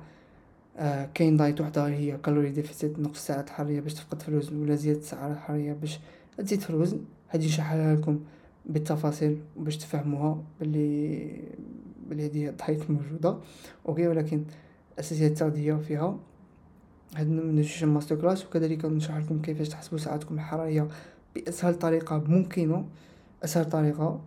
آه 0.77 1.09
كاين 1.15 1.37
diet 1.37 1.61
وحدة 1.61 1.87
هي 1.87 2.17
calorie 2.17 2.51
deficit 2.51 2.99
نقص 2.99 3.17
السعرات 3.17 3.49
الحراريه 3.49 3.81
باش 3.81 3.95
تفقد 3.95 4.23
في 4.23 4.29
الوزن 4.29 4.63
ولا 4.63 4.75
زيادة 4.75 4.99
السعرات 4.99 5.37
الحراريه 5.37 5.73
باش 5.73 5.99
تزيد 6.39 6.61
في 6.61 6.71
الوزن. 6.71 7.01
هادي 7.31 7.47
نشرحها 7.47 7.95
لكم 7.95 8.21
بالتفاصيل 8.67 9.39
باش 9.57 9.77
تفهموها 9.77 10.43
بلي 10.61 11.31
بلي 12.11 12.27
هذه 12.27 12.49
ال 12.49 12.57
diet 12.57 12.91
موجوده 12.91 13.37
أوكي 13.89 14.09
ولكن 14.09 14.45
اساسيات 14.99 15.31
التغذية 15.31 15.75
فيها 15.75 16.19
هاد 17.17 17.27
ال 17.27 17.89
nutrition 17.89 18.17
masterclass 18.17 18.47
وكذلك 18.47 18.85
نشرح 18.85 19.17
لكم 19.17 19.43
كيفاش 19.43 19.69
تحسبوا 19.69 19.99
سعراتكم 19.99 20.35
الحرارية 20.35 20.89
بأسهل 21.35 21.75
طريقة 21.75 22.25
ممكنة 22.29 22.85
أسهل 23.45 23.65
طريقة 23.65 24.21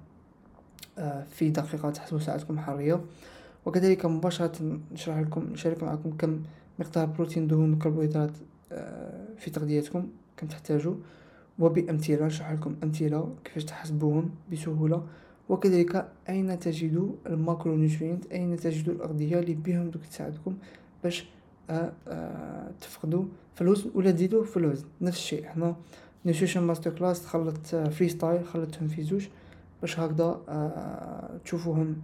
آه، 0.98 1.24
في 1.24 1.50
دقيقة 1.50 1.90
تحسبوا 1.90 2.20
سعراتكم 2.20 2.54
الحرارية. 2.54 3.02
وكذلك 3.65 4.06
مباشرة 4.06 4.80
نشرح 4.91 5.17
لكم 5.17 5.43
نشارك 5.52 5.84
معكم 5.84 6.12
كم 6.17 6.41
مقدار 6.80 7.06
بروتين 7.06 7.48
دهون 7.48 7.74
وكربوهيدرات 7.74 8.32
آه، 8.72 9.28
في 9.38 9.52
تغذيتكم 9.52 10.08
كم 10.38 10.48
تحتاجوا. 10.48 10.96
وبأمثلة 11.60 12.26
نشرح 12.26 12.52
لكم 12.52 12.76
أمثلة 12.84 13.36
كيفاش 13.43 13.65
تحسبوهم 13.65 14.30
بسهولة. 14.52 15.04
وكذلك 15.50 16.12
أين 16.30 16.60
تجدوا 16.60 17.12
ال 17.28 17.76
macronutrient 17.76 18.26
أين 18.32 18.58
تجدوا 18.58 18.93
الأغذية 18.93 19.39
اللي 19.39 19.54
بهم 19.54 19.89
دوك 19.89 20.06
تساعدكم 20.06 20.58
باش 21.04 21.26
آه، 21.70 22.72
تفقدوا 22.82 23.26
في 23.56 23.62
الوزن 23.62 23.91
ولا 23.96 24.12
تزيدوا 24.12 24.43
في 24.43 24.58
الوزن 24.58 24.86
نفس 25.02 25.17
الشيء 25.17 25.46
هنا 25.56 25.76
nutrition 26.26 26.63
masterclass 26.63 27.26
خلط 27.26 27.58
freestyle 27.67 28.43
في 28.89 29.04
زوج 29.04 29.28
باش 29.82 30.00
هكذا 30.00 30.41
آه، 30.50 31.39
تشوفوهم 31.46 31.89
آه، 31.89 31.96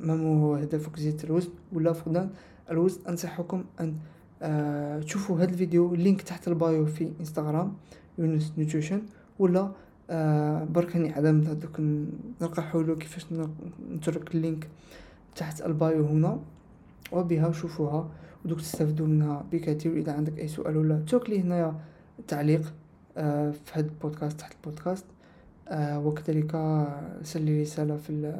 ما 0.00 0.40
هو 0.40 0.54
هدفك 0.54 0.98
زيادة 0.98 1.24
الوزن 1.24 1.50
ولا 1.72 1.92
فقدان 1.92 2.30
الوزن 2.70 3.00
أنصحكم 3.08 3.64
أن 3.80 3.94
آه، 4.42 5.00
تشوفوا 5.00 5.38
هذا 5.38 5.50
الفيديو 5.50 5.94
ال 5.94 6.00
link 6.00 6.22
تحت 6.22 6.48
ال 6.48 6.58
bio 6.58 6.86
في 6.86 7.12
إنستغرام 7.20 7.72
يونس 8.18 8.52
نيوتريشن 8.58 9.02
ولا 9.38 9.72
برك 10.64 10.96
هاني 10.96 11.12
عدم 11.12 11.40
دوك 11.40 11.80
نلقى 12.40 12.62
حلول 12.62 12.98
كيفاش 12.98 13.26
نترك 13.90 14.34
ال 14.34 14.41
link 14.41 14.68
تحت 15.36 15.62
ال 15.62 15.73
bio 15.73 16.06
هنا 16.06 16.40
وبها 17.12 17.52
شوفوها 17.52 18.08
ودوك 18.44 18.60
تستافدوا 18.60 19.06
منها 19.06 19.44
بكثير 19.52 19.96
إذا 19.96 20.12
عندك 20.12 20.38
أي 20.38 20.48
سؤال 20.48 20.76
ولا 20.76 21.04
ترك 21.08 21.30
لي 21.30 21.40
هنايا 21.40 21.74
تعليق 22.28 22.62
في 23.14 23.72
هذا 23.72 23.86
البودكاست 23.86 24.40
تحت 24.40 24.52
البودكاست. 24.54 25.04
آه 25.04 25.17
وكذلك 25.72 26.54
ارسل 26.54 27.42
لي 27.42 27.62
رسالة 27.62 27.96
في 27.96 28.32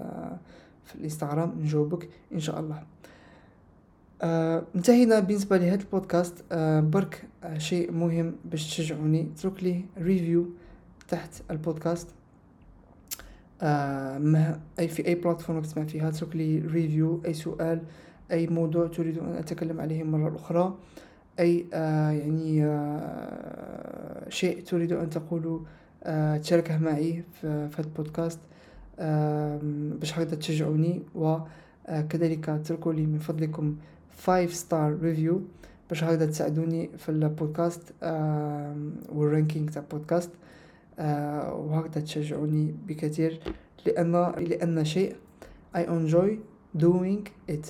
في 0.85 0.95
الإنستغرام. 0.95 1.55
نجاوبك 1.61 2.09
إن 2.33 2.41
شاء 2.41 2.61
الله. 2.61 2.83
آه 4.23 4.63
انتهينا 4.77 5.21
بالنسبة 5.21 5.57
لهذا 5.57 5.81
البودكاست. 5.81 6.45
آه 6.53 6.81
برك 6.81 7.25
آه 7.45 7.59
شيء 7.59 7.93
مهم 7.93 8.35
باش 8.45 8.67
تشجعوني. 8.67 9.29
اترك 9.37 9.63
لي 9.63 9.85
review 9.99 10.47
تحت 11.09 11.31
البودكاست. 11.51 12.09
آه 13.63 14.19
ما 14.19 14.61
أي 14.79 14.89
في 14.89 15.07
أي 15.07 15.15
platform 15.15 15.63
تسمع 15.63 15.85
فيها 15.85 16.09
اترك 16.09 16.37
لي 16.37 16.59
review 16.59 17.23
أي 17.27 17.35
سؤال 17.35 17.81
أي 18.33 18.47
موضوع 18.47 18.87
تريد 18.87 19.19
أن 19.19 19.37
أتكلم 19.37 19.81
عليه 19.81 20.05
مرة 20.05 20.37
أخرى 20.37 20.75
أي 21.39 21.67
آه 21.75 22.11
يعني 22.11 22.65
آه 22.65 24.29
شيء 24.29 24.63
تريد 24.63 24.93
أن 24.93 25.11
تقوله 25.11 25.55
آه، 25.55 25.63
تشاركه 26.43 26.79
معي 26.79 27.25
في 27.33 27.47
هذا 27.47 27.71
البودكاست 27.79 28.41
باش 30.01 30.19
هكذا 30.19 30.37
تشجعوني 30.37 31.03
وكذلك 31.15 32.49
آه، 32.49 32.57
تركوا 32.57 32.93
لي 32.93 33.07
من 33.07 33.19
فضلكم 33.19 33.77
5 34.27 34.47
star 34.47 34.99
review 35.03 35.43
باش 35.89 36.05
هكذا 36.05 36.27
تساعدوني 36.27 36.91
في 36.99 37.09
البودكاست 37.09 37.93
وال 39.09 39.23
ranking 39.23 39.71
تاع 39.71 39.83
البودكاست 39.83 40.31
آه، 40.99 41.55
وهكذا 41.55 42.05
تشجعوني 42.05 42.75
بكثير 42.87 43.41
لأن 43.87 44.13
لأن 44.39 44.85
شيء 44.85 45.17
I 45.75 45.81
enjoy 45.81 46.31
doing 46.79 47.29
it. 47.51 47.67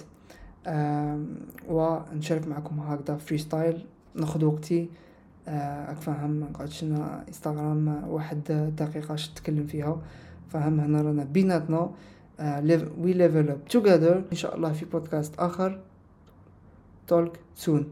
ونشارك 1.69 2.49
معكم 2.49 2.81
هكذا 2.81 3.17
freestyle 3.17 3.87
ناخذ 4.15 4.45
وقتي 4.45 4.89
آه، 5.49 6.27
ما 6.27 6.47
نقعدش 6.51 6.85
إنستغرام 7.29 8.05
واحد 8.09 8.73
دقيقة 8.79 9.15
تتكلم 9.15 9.67
فيها. 9.67 10.03
فاهم 10.49 10.81
هنا 10.81 11.03
رانا 11.03 11.25
بيناتنا 11.25 11.91
we 12.99 13.13
level 13.13 13.51
up 13.51 13.65
together 13.65 14.23
إن 14.33 14.37
شاء 14.37 14.57
الله 14.57 14.73
في 14.73 14.85
بودكاست 14.85 15.39
آخر. 15.39 15.81
تولك 17.07 17.41
سون 17.55 17.87